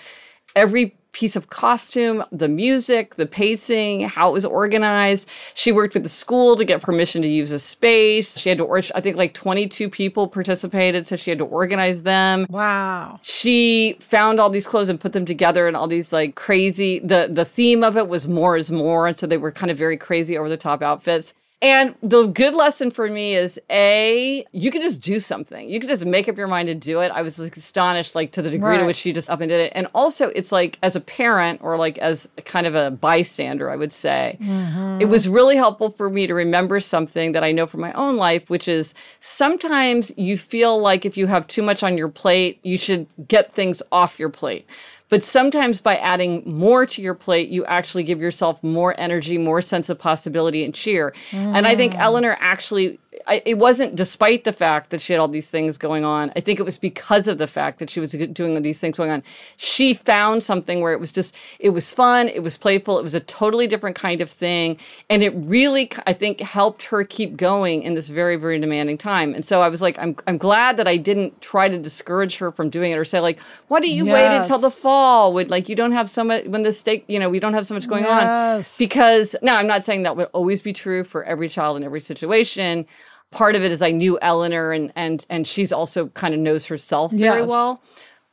every 0.56 0.99
piece 1.12 1.36
of 1.36 1.50
costume, 1.50 2.24
the 2.32 2.48
music, 2.48 3.16
the 3.16 3.26
pacing, 3.26 4.02
how 4.02 4.30
it 4.30 4.34
was 4.34 4.46
organized. 4.46 5.28
She 5.54 5.72
worked 5.72 5.94
with 5.94 6.04
the 6.04 6.10
school 6.10 6.56
to 6.56 6.64
get 6.64 6.82
permission 6.82 7.22
to 7.24 7.28
use 7.28 7.52
a 7.52 7.60
space. 7.60 8.38
She 8.38 8.50
had 8.50 8.58
to, 8.60 8.64
or- 8.64 8.82
I 8.94 9.02
think 9.02 9.18
like 9.18 9.34
22 9.34 9.90
people 9.90 10.28
participated, 10.28 11.08
so 11.08 11.16
she 11.16 11.32
had 11.32 11.40
to 11.40 11.46
organize 11.46 12.04
them. 12.04 12.46
Wow. 12.50 13.20
She 13.24 13.98
found 14.00 14.40
all 14.40 14.50
these 14.50 14.68
clothes 14.68 14.90
and 14.90 15.00
put 15.00 15.14
them 15.14 15.26
together 15.26 15.68
and 15.68 15.76
all 15.76 15.88
these 15.88 16.14
like 16.14 16.36
crazy, 16.36 17.00
the, 17.00 17.30
the 17.32 17.46
theme 17.46 17.84
of 17.84 17.98
it 17.98 18.08
was 18.08 18.28
more 18.28 18.56
is 18.56 18.72
more. 18.72 19.08
And 19.08 19.18
so 19.18 19.26
they 19.26 19.38
were 19.38 19.52
kind 19.52 19.72
of 19.72 19.78
very 19.78 19.98
crazy 19.98 20.38
over 20.38 20.50
the 20.50 20.58
top 20.58 20.82
outfits. 20.82 21.34
And 21.62 21.96
the 22.02 22.26
good 22.28 22.56
lesson 22.56 22.90
for 22.90 23.10
me 23.10 23.36
is 23.36 23.60
a 23.70 24.46
you 24.54 24.72
can 24.72 24.82
just 24.82 25.02
do 25.02 25.20
something. 25.20 25.70
You 25.70 25.82
can 25.82 25.90
just 25.90 26.06
make 26.06 26.30
up 26.30 26.38
your 26.38 26.48
mind 26.48 26.68
to 26.68 26.76
do 26.76 27.02
it. 27.02 27.12
I 27.12 27.22
was 27.22 27.38
like 27.38 27.58
astonished, 27.58 28.16
like 28.16 28.32
to 28.34 28.42
the 28.42 28.50
degree 28.50 28.70
right. 28.70 28.78
to 28.78 28.86
which 28.86 28.96
she 28.96 29.12
just 29.12 29.30
up 29.30 29.42
and 29.42 29.50
did 29.50 29.60
it. 29.60 29.74
And 29.76 29.88
also, 29.94 30.30
it's 30.30 30.54
like 30.54 30.80
as 30.84 30.96
a 30.96 31.02
parent 31.02 31.60
or 31.62 31.76
like 31.76 31.98
as 31.98 32.30
kind 32.46 32.66
of 32.66 32.76
a 32.76 32.92
bystander, 32.92 33.70
I 33.70 33.76
would 33.76 33.92
say, 33.92 34.38
mm-hmm. 34.40 35.02
it 35.02 35.10
was 35.10 35.28
really 35.28 35.58
helpful 35.58 35.90
for 35.90 36.10
me 36.10 36.28
to 36.28 36.34
remember 36.34 36.80
something 36.80 37.34
that 37.34 37.44
I 37.44 37.52
know 37.52 37.68
from 37.68 37.82
my 37.82 37.92
own 37.92 38.16
life, 38.16 38.50
which 38.50 38.70
is 38.70 38.94
sometimes 39.20 40.14
you 40.16 40.38
feel 40.38 40.80
like 40.80 41.06
if 41.06 41.18
you 41.18 41.28
have 41.28 41.46
too 41.48 41.62
much 41.62 41.84
on 41.84 41.98
your 41.98 42.10
plate, 42.10 42.60
you 42.64 42.78
should 42.78 43.06
get 43.28 43.52
things 43.52 43.84
off 43.92 44.18
your 44.18 44.30
plate. 44.30 44.66
But 45.10 45.24
sometimes 45.24 45.82
by 45.82 45.98
adding 45.98 46.44
more 46.46 46.86
to 46.86 47.02
your 47.02 47.16
plate, 47.16 47.50
you 47.50 47.66
actually 47.66 48.04
give 48.04 48.22
yourself 48.22 48.64
more 48.64 48.98
energy, 49.00 49.38
more 49.38 49.62
sense 49.62 49.90
of 49.90 49.98
possibility 49.98 50.64
and 50.64 50.74
cheer. 50.74 51.14
Mm. 51.32 51.58
And 51.58 51.68
I 51.68 51.76
think 51.76 51.94
mm. 51.94 52.00
Eleanor 52.00 52.38
actually 52.40 53.00
I, 53.30 53.44
it 53.46 53.60
wasn't 53.60 53.96
despite 53.96 54.44
the 54.44 54.52
fact 54.52 54.90
that 54.90 55.00
she 55.00 55.14
had 55.14 55.20
all 55.20 55.28
these 55.28 55.48
things 55.48 55.78
going 55.78 56.04
on. 56.04 56.32
I 56.36 56.42
think 56.42 56.60
it 56.60 56.64
was 56.64 56.80
because 56.80 57.28
of 57.28 57.38
the 57.38 57.46
fact 57.46 57.78
that 57.78 57.90
she 57.90 58.00
was 58.00 58.12
doing 58.12 58.60
these 58.64 58.80
things 58.80 58.98
going 58.98 59.12
on. 59.12 59.22
She 59.56 59.94
found 59.94 60.42
something 60.42 60.82
where 60.82 60.94
it 60.94 61.00
was 61.00 61.12
just, 61.12 61.36
it 61.60 61.70
was 61.70 61.94
fun, 61.94 62.28
it 62.28 62.42
was 62.42 62.58
playful, 62.58 62.98
it 62.98 63.04
was 63.04 63.14
a 63.14 63.20
totally 63.20 63.68
different 63.68 63.96
kind 63.96 64.20
of 64.20 64.32
thing. 64.32 64.78
And 65.12 65.22
it 65.22 65.30
really, 65.36 65.92
I 66.08 66.14
think, 66.14 66.40
helped 66.42 66.84
her 66.86 67.04
keep 67.04 67.38
going 67.38 67.84
in 67.84 67.94
this 67.94 68.08
very, 68.08 68.36
very 68.36 68.60
demanding 68.60 68.98
time. 68.98 69.36
And 69.36 69.46
so 69.46 69.62
I 69.62 69.70
was 69.70 69.80
like, 69.80 70.00
I'm, 70.00 70.16
I'm 70.26 70.40
glad 70.40 70.78
that 70.78 70.88
I 70.88 70.98
didn't 70.98 71.40
try 71.40 71.70
to 71.70 71.78
discourage 71.78 72.38
her 72.38 72.52
from 72.52 72.72
doing 72.72 72.92
it 72.92 72.98
or 72.98 73.06
say, 73.06 73.20
like, 73.20 73.40
why 73.68 73.80
do 73.80 73.92
you 73.92 74.08
yes. 74.08 74.14
wait 74.14 74.38
until 74.38 74.58
the 74.58 74.72
fall 74.72 75.34
when, 75.34 75.50
like, 75.50 75.70
you 75.70 75.76
don't 75.76 75.92
have 75.92 76.10
so 76.10 76.24
much, 76.24 76.46
when 76.46 76.64
the 76.64 76.74
stake, 76.74 77.06
you 77.08 77.20
know, 77.20 77.30
we 77.30 77.40
don't 77.40 77.54
have 77.54 77.68
so 77.68 77.76
much 77.76 77.88
going 77.88 78.06
yes. 78.06 78.80
on? 78.80 78.84
Because 78.84 79.36
now 79.44 79.58
I'm 79.58 79.68
not 79.68 79.86
saying 79.86 80.02
that 80.04 80.18
would 80.18 80.30
always 80.34 80.64
be 80.64 80.74
true 80.74 81.04
for 81.04 81.24
every 81.26 81.48
child 81.48 81.78
in 81.78 81.84
every 81.84 82.02
situation 82.02 82.88
part 83.32 83.56
of 83.56 83.64
it 83.64 83.72
is 83.72 83.82
I 83.82 83.92
knew 83.92 84.18
Eleanor 84.22 84.72
and 84.72 84.92
and 84.96 85.26
and 85.30 85.48
she's 85.48 85.72
also 85.72 86.08
kind 86.08 86.34
of 86.34 86.40
knows 86.40 86.66
herself 86.66 87.12
very 87.12 87.42
yes. 87.42 87.50
well. 87.50 87.82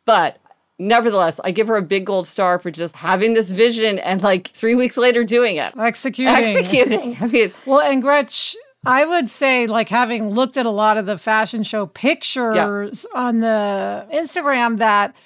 But 0.04 0.38
nevertheless, 0.78 1.40
I 1.44 1.50
give 1.50 1.68
her 1.68 1.76
a 1.76 1.82
big 1.82 2.06
gold 2.06 2.26
star 2.26 2.58
for 2.58 2.70
just 2.70 2.94
having 2.96 3.34
this 3.34 3.50
vision 3.50 3.98
and 3.98 4.22
like 4.22 4.48
three 4.48 4.74
weeks 4.74 4.96
later 4.96 5.24
doing 5.24 5.56
it. 5.56 5.72
Executing. 5.76 6.34
Executing. 6.34 7.16
I 7.20 7.26
mean, 7.26 7.52
well, 7.64 7.80
and 7.80 8.00
Gretch, 8.02 8.56
I 8.84 9.04
would 9.04 9.28
say, 9.28 9.66
like 9.66 9.88
having 9.88 10.30
looked 10.30 10.56
at 10.56 10.66
a 10.66 10.70
lot 10.70 10.96
of 10.96 11.06
the 11.06 11.18
fashion 11.18 11.62
show 11.62 11.86
pictures 11.86 13.06
yeah. 13.12 13.20
on 13.20 13.40
the 13.40 14.06
Instagram, 14.12 14.78
that 14.78 15.16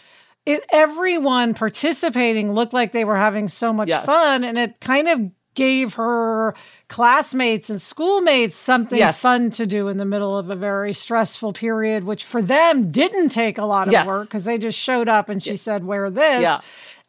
it, 0.47 0.65
everyone 0.73 1.55
participating 1.55 2.53
looked 2.53 2.73
like 2.73 2.93
they 2.93 3.05
were 3.05 3.17
having 3.17 3.49
so 3.49 3.73
much 3.73 3.89
yes. 3.91 4.05
fun. 4.05 4.45
And 4.45 4.57
it 4.57 4.81
kind 4.81 5.09
of 5.09 5.31
gave 5.61 5.93
her 5.93 6.55
classmates 6.89 7.69
and 7.69 7.83
schoolmates 7.83 8.57
something 8.57 8.99
yes. 8.99 9.21
fun 9.21 9.51
to 9.51 9.67
do 9.67 9.89
in 9.89 9.99
the 9.99 10.07
middle 10.07 10.39
of 10.39 10.49
a 10.49 10.57
very 10.57 10.95
stressful 10.95 11.53
period, 11.53 12.05
which 12.05 12.25
for 12.25 12.41
them 12.41 12.91
didn't 12.91 13.29
take 13.29 13.59
a 13.59 13.65
lot 13.67 13.87
of 13.87 13.93
yes. 13.93 14.07
work 14.07 14.27
because 14.27 14.47
they 14.47 14.57
just 14.57 14.79
showed 14.79 15.07
up 15.07 15.29
and 15.29 15.43
she 15.43 15.51
yes. 15.51 15.61
said, 15.61 15.85
Wear 15.85 16.09
this. 16.09 16.45
Yeah. 16.45 16.61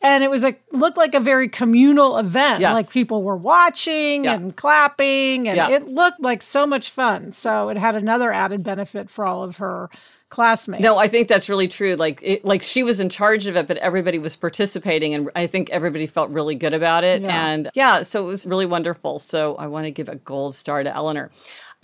And 0.01 0.21
it 0.21 0.29
was 0.29 0.43
a 0.43 0.57
looked 0.73 0.97
like 0.97 1.15
a 1.15 1.21
very 1.21 1.47
communal 1.47 2.17
event. 2.17 2.59
Like 2.73 2.89
people 2.89 3.23
were 3.23 3.37
watching 3.37 4.25
yeah. 4.25 4.33
and 4.33 4.53
clapping, 4.53 5.47
and 5.47 5.55
yeah. 5.55 5.69
it 5.69 5.87
looked 5.87 6.19
like 6.19 6.41
so 6.41 6.67
much 6.67 6.89
fun. 6.89 7.31
So 7.31 7.69
it 7.69 7.77
had 7.77 7.95
another 7.95 8.33
added 8.33 8.63
benefit 8.63 9.09
for 9.09 9.25
all 9.25 9.43
of 9.43 9.57
her 9.57 9.89
classmates. 10.31 10.81
No, 10.81 10.97
I 10.97 11.07
think 11.07 11.27
that's 11.27 11.47
really 11.47 11.67
true. 11.67 11.95
Like, 11.95 12.19
it, 12.23 12.43
like 12.43 12.63
she 12.63 12.81
was 12.81 12.99
in 12.99 13.09
charge 13.09 13.45
of 13.45 13.55
it, 13.55 13.67
but 13.67 13.77
everybody 13.77 14.17
was 14.17 14.35
participating, 14.35 15.13
and 15.13 15.29
I 15.35 15.45
think 15.45 15.69
everybody 15.69 16.07
felt 16.07 16.31
really 16.31 16.55
good 16.55 16.73
about 16.73 17.03
it. 17.03 17.21
Yeah. 17.21 17.45
And 17.47 17.69
yeah, 17.75 18.01
so 18.01 18.23
it 18.23 18.27
was 18.27 18.47
really 18.47 18.65
wonderful. 18.65 19.19
So 19.19 19.55
I 19.57 19.67
want 19.67 19.85
to 19.85 19.91
give 19.91 20.09
a 20.09 20.15
gold 20.15 20.55
star 20.55 20.81
to 20.83 20.95
Eleanor. 20.95 21.29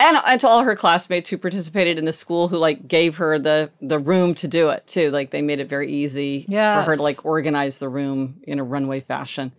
And, 0.00 0.16
and 0.26 0.40
to 0.40 0.48
all 0.48 0.62
her 0.62 0.76
classmates 0.76 1.28
who 1.28 1.38
participated 1.38 1.98
in 1.98 2.04
the 2.04 2.12
school 2.12 2.48
who 2.48 2.56
like 2.56 2.86
gave 2.86 3.16
her 3.16 3.36
the 3.36 3.70
the 3.80 3.98
room 3.98 4.32
to 4.36 4.46
do 4.46 4.68
it 4.68 4.86
too 4.86 5.10
like 5.10 5.32
they 5.32 5.42
made 5.42 5.58
it 5.58 5.68
very 5.68 5.90
easy 5.90 6.44
for 6.46 6.82
her 6.82 6.94
to 6.94 7.02
like 7.02 7.24
organize 7.24 7.78
the 7.78 7.88
room 7.88 8.40
in 8.44 8.60
a 8.60 8.62
runway 8.62 9.00
fashion 9.00 9.50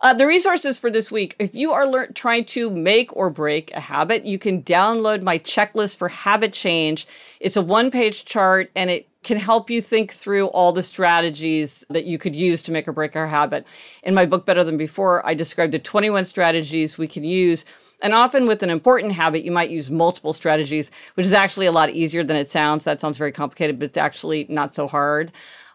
uh, 0.00 0.12
the 0.12 0.26
resources 0.26 0.78
for 0.78 0.90
this 0.90 1.10
week 1.10 1.34
if 1.38 1.54
you 1.54 1.72
are 1.72 2.06
trying 2.08 2.44
to 2.44 2.70
make 2.70 3.14
or 3.16 3.30
break 3.30 3.72
a 3.72 3.80
habit 3.80 4.24
you 4.24 4.38
can 4.38 4.62
download 4.62 5.22
my 5.22 5.38
checklist 5.38 5.96
for 5.96 6.08
habit 6.08 6.52
change 6.52 7.06
it's 7.40 7.56
a 7.56 7.62
one 7.62 7.90
page 7.90 8.24
chart 8.24 8.70
and 8.76 8.90
it 8.90 9.08
can 9.22 9.38
help 9.38 9.70
you 9.70 9.82
think 9.82 10.12
through 10.12 10.46
all 10.48 10.72
the 10.72 10.82
strategies 10.82 11.84
that 11.90 12.04
you 12.04 12.16
could 12.16 12.36
use 12.36 12.62
to 12.62 12.70
make 12.70 12.86
or 12.86 12.92
break 12.92 13.16
our 13.16 13.26
habit 13.26 13.66
in 14.02 14.14
my 14.14 14.24
book 14.24 14.46
better 14.46 14.64
than 14.64 14.76
before 14.76 15.26
i 15.26 15.34
described 15.34 15.72
the 15.72 15.78
21 15.78 16.24
strategies 16.24 16.98
we 16.98 17.08
can 17.08 17.24
use 17.24 17.64
and 18.02 18.12
often 18.12 18.46
with 18.46 18.62
an 18.62 18.70
important 18.70 19.14
habit, 19.14 19.42
you 19.42 19.50
might 19.50 19.70
use 19.70 19.90
multiple 19.90 20.32
strategies, 20.32 20.90
which 21.14 21.26
is 21.26 21.32
actually 21.32 21.66
a 21.66 21.72
lot 21.72 21.90
easier 21.90 22.22
than 22.22 22.36
it 22.36 22.50
sounds. 22.50 22.84
That 22.84 23.00
sounds 23.00 23.16
very 23.16 23.32
complicated, 23.32 23.78
but 23.78 23.86
it's 23.86 23.96
actually 23.96 24.46
not 24.50 24.74
so 24.74 24.86
hard. 24.86 25.32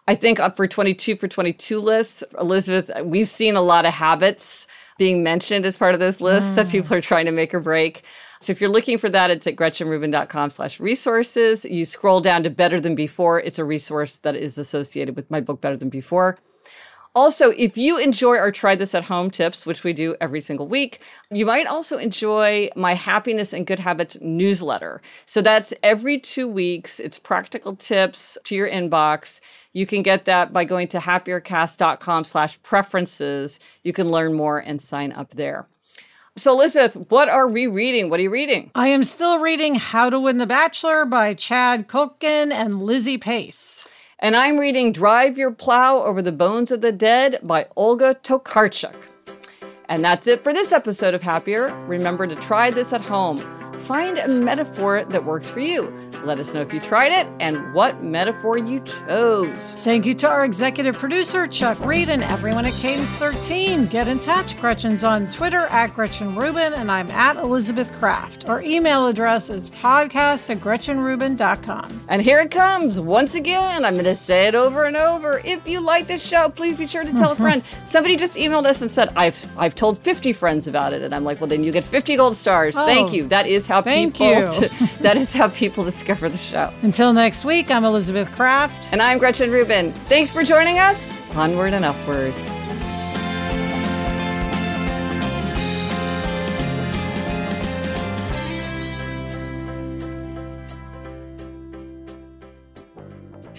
I 0.08 0.14
think 0.14 0.40
up 0.40 0.56
for 0.56 0.66
22 0.66 1.16
for 1.16 1.28
22 1.28 1.80
lists, 1.80 2.24
Elizabeth, 2.38 2.90
uh, 2.90 3.04
we've 3.04 3.28
seen 3.28 3.54
a 3.54 3.60
lot 3.60 3.86
of 3.86 3.94
habits 3.94 4.66
being 4.98 5.22
mentioned 5.22 5.64
as 5.64 5.76
part 5.76 5.94
of 5.94 6.00
those 6.00 6.20
lists 6.20 6.54
that 6.54 6.66
mm. 6.66 6.70
people 6.70 6.96
are 6.96 7.00
trying 7.00 7.26
to 7.26 7.32
make 7.32 7.54
or 7.54 7.60
break. 7.60 8.02
So 8.40 8.50
if 8.50 8.60
you're 8.60 8.70
looking 8.70 8.98
for 8.98 9.08
that, 9.10 9.30
it's 9.30 9.46
at 9.46 9.54
gretchenrubin.com 9.54 10.50
slash 10.50 10.80
resources. 10.80 11.64
You 11.64 11.84
scroll 11.84 12.20
down 12.20 12.42
to 12.42 12.50
Better 12.50 12.80
Than 12.80 12.96
Before. 12.96 13.40
It's 13.40 13.60
a 13.60 13.64
resource 13.64 14.16
that 14.18 14.34
is 14.34 14.58
associated 14.58 15.14
with 15.14 15.30
my 15.30 15.40
book 15.40 15.60
Better 15.60 15.76
Than 15.76 15.88
Before. 15.88 16.38
Also, 17.14 17.50
if 17.50 17.76
you 17.76 17.98
enjoy 17.98 18.38
our 18.38 18.50
try 18.50 18.74
this 18.74 18.94
at 18.94 19.04
home 19.04 19.30
tips, 19.30 19.66
which 19.66 19.84
we 19.84 19.92
do 19.92 20.16
every 20.18 20.40
single 20.40 20.66
week, 20.66 21.00
you 21.30 21.44
might 21.44 21.66
also 21.66 21.98
enjoy 21.98 22.70
my 22.74 22.94
happiness 22.94 23.52
and 23.52 23.66
good 23.66 23.78
habits 23.78 24.16
newsletter. 24.22 25.02
So 25.26 25.42
that's 25.42 25.74
every 25.82 26.18
two 26.18 26.48
weeks. 26.48 26.98
It's 26.98 27.18
practical 27.18 27.76
tips 27.76 28.38
to 28.44 28.54
your 28.54 28.68
inbox. 28.68 29.40
You 29.74 29.84
can 29.84 30.02
get 30.02 30.24
that 30.24 30.54
by 30.54 30.64
going 30.64 30.88
to 30.88 30.98
happiercast.com 30.98 32.24
slash 32.24 32.62
preferences. 32.62 33.60
You 33.82 33.92
can 33.92 34.08
learn 34.08 34.32
more 34.32 34.58
and 34.58 34.80
sign 34.80 35.12
up 35.12 35.32
there. 35.32 35.66
So 36.36 36.52
Elizabeth, 36.52 36.94
what 37.10 37.28
are 37.28 37.46
we 37.46 37.66
reading? 37.66 38.08
What 38.08 38.20
are 38.20 38.22
you 38.22 38.30
reading? 38.30 38.70
I 38.74 38.88
am 38.88 39.04
still 39.04 39.38
reading 39.38 39.74
How 39.74 40.08
to 40.08 40.18
Win 40.18 40.38
the 40.38 40.46
Bachelor 40.46 41.04
by 41.04 41.34
Chad 41.34 41.88
Kultgen 41.88 42.50
and 42.50 42.82
Lizzy 42.82 43.18
Pace. 43.18 43.86
And 44.22 44.36
I'm 44.36 44.56
reading 44.56 44.92
Drive 44.92 45.36
Your 45.36 45.50
Plow 45.50 45.98
Over 45.98 46.22
the 46.22 46.30
Bones 46.30 46.70
of 46.70 46.80
the 46.80 46.92
Dead 46.92 47.40
by 47.42 47.66
Olga 47.74 48.14
Tokarczuk. 48.22 48.94
And 49.88 50.04
that's 50.04 50.28
it 50.28 50.44
for 50.44 50.54
this 50.54 50.70
episode 50.70 51.12
of 51.12 51.22
Happier. 51.22 51.74
Remember 51.88 52.28
to 52.28 52.36
try 52.36 52.70
this 52.70 52.92
at 52.92 53.00
home. 53.00 53.61
Find 53.80 54.18
a 54.18 54.28
metaphor 54.28 55.04
that 55.08 55.24
works 55.24 55.48
for 55.48 55.60
you. 55.60 55.92
Let 56.24 56.38
us 56.38 56.54
know 56.54 56.60
if 56.60 56.72
you 56.72 56.78
tried 56.78 57.10
it 57.12 57.26
and 57.40 57.74
what 57.74 58.02
metaphor 58.02 58.56
you 58.56 58.80
chose. 58.80 59.56
Thank 59.78 60.06
you 60.06 60.14
to 60.14 60.28
our 60.28 60.44
executive 60.44 60.96
producer, 60.96 61.46
Chuck 61.46 61.84
Reed, 61.84 62.08
and 62.08 62.22
everyone 62.22 62.64
at 62.64 62.74
Cadence 62.74 63.10
13. 63.16 63.86
Get 63.86 64.06
in 64.06 64.18
touch. 64.20 64.58
Gretchen's 64.60 65.02
on 65.02 65.28
Twitter 65.30 65.66
at 65.66 65.94
Gretchen 65.94 66.36
Rubin, 66.36 66.72
and 66.74 66.90
I'm 66.90 67.10
at 67.10 67.36
Elizabeth 67.36 67.92
Craft. 67.98 68.48
Our 68.48 68.62
email 68.62 69.08
address 69.08 69.50
is 69.50 69.70
podcast 69.70 70.48
at 70.50 70.58
GretchenRubin.com. 70.58 72.04
And 72.08 72.22
here 72.22 72.40
it 72.40 72.50
comes. 72.50 73.00
Once 73.00 73.34
again, 73.34 73.84
I'm 73.84 73.94
going 73.94 74.04
to 74.04 74.16
say 74.16 74.46
it 74.46 74.54
over 74.54 74.84
and 74.84 74.96
over. 74.96 75.40
If 75.44 75.66
you 75.66 75.80
like 75.80 76.06
this 76.06 76.24
show, 76.24 76.48
please 76.48 76.76
be 76.78 76.86
sure 76.86 77.02
to 77.02 77.12
tell 77.12 77.32
a 77.32 77.34
mm-hmm. 77.34 77.42
friend. 77.42 77.62
Somebody 77.84 78.16
just 78.16 78.36
emailed 78.36 78.66
us 78.66 78.80
and 78.80 78.90
said, 78.90 79.08
I've, 79.16 79.44
I've 79.58 79.74
told 79.74 79.98
50 79.98 80.32
friends 80.32 80.66
about 80.68 80.92
it. 80.92 81.02
And 81.02 81.14
I'm 81.14 81.24
like, 81.24 81.40
well, 81.40 81.48
then 81.48 81.64
you 81.64 81.72
get 81.72 81.84
50 81.84 82.16
gold 82.16 82.36
stars. 82.36 82.74
Thank 82.74 83.10
Oh, 83.10 83.12
you. 83.12 83.26
That 83.28 83.46
is 83.46 83.61
how 83.66 83.82
thank 83.82 84.14
people, 84.14 84.62
you. 84.62 84.68
that 85.00 85.16
is 85.16 85.32
how 85.32 85.48
people 85.48 85.84
discover 85.84 86.28
the 86.28 86.38
show. 86.38 86.72
Until 86.82 87.12
next 87.12 87.44
week, 87.44 87.70
I'm 87.70 87.84
Elizabeth 87.84 88.30
Craft. 88.32 88.92
And 88.92 89.02
I'm 89.02 89.18
Gretchen 89.18 89.50
Rubin. 89.50 89.92
Thanks 89.92 90.30
for 90.30 90.42
joining 90.42 90.78
us. 90.78 91.00
Onward 91.34 91.72
and 91.72 91.84
upward. 91.84 92.34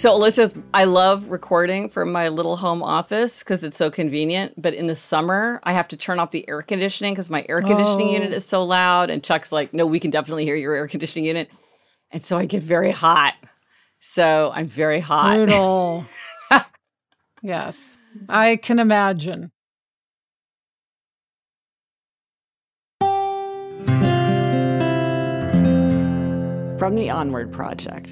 So, 0.04 0.14
Elizabeth, 0.14 0.62
I 0.74 0.84
love 0.84 1.30
recording 1.30 1.88
from 1.88 2.12
my 2.12 2.28
little 2.28 2.58
home 2.58 2.84
office 2.84 3.40
because 3.40 3.64
it's 3.64 3.78
so 3.78 3.90
convenient. 3.90 4.62
But 4.62 4.74
in 4.74 4.88
the 4.88 4.98
summer, 4.98 5.62
I 5.64 5.72
have 5.72 5.88
to 5.88 5.96
turn 5.96 6.20
off 6.20 6.32
the 6.32 6.46
air 6.50 6.62
conditioning 6.62 7.14
because 7.14 7.30
my 7.30 7.46
air 7.48 7.62
conditioning 7.62 8.10
Oh. 8.10 8.12
unit 8.12 8.34
is 8.34 8.46
so 8.46 8.66
loud. 8.66 9.10
And 9.10 9.24
Chuck's 9.24 9.54
like, 9.54 9.74
no, 9.74 9.86
we 9.86 10.02
can 10.02 10.12
definitely 10.12 10.44
hear 10.44 10.58
your 10.58 10.76
air 10.76 10.90
conditioning 10.90 11.24
unit. 11.24 11.50
And 12.12 12.22
so 12.22 12.38
I 12.38 12.46
get 12.48 12.62
very 12.62 12.92
hot. 12.92 13.36
So 14.02 14.52
I'm 14.54 14.68
very 14.68 15.00
hot. 15.00 15.36
Brutal. 15.36 16.06
yes, 17.42 17.98
I 18.28 18.58
can 18.58 18.80
imagine. 18.80 19.54
From 26.78 26.96
the 26.96 27.10
Onward 27.10 27.54
Project. 27.54 28.12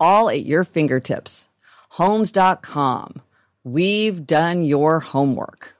all 0.00 0.28
at 0.28 0.44
your 0.44 0.64
fingertips. 0.64 1.48
Homes.com. 1.90 3.22
We've 3.64 4.26
done 4.26 4.62
your 4.62 5.00
homework. 5.00 5.75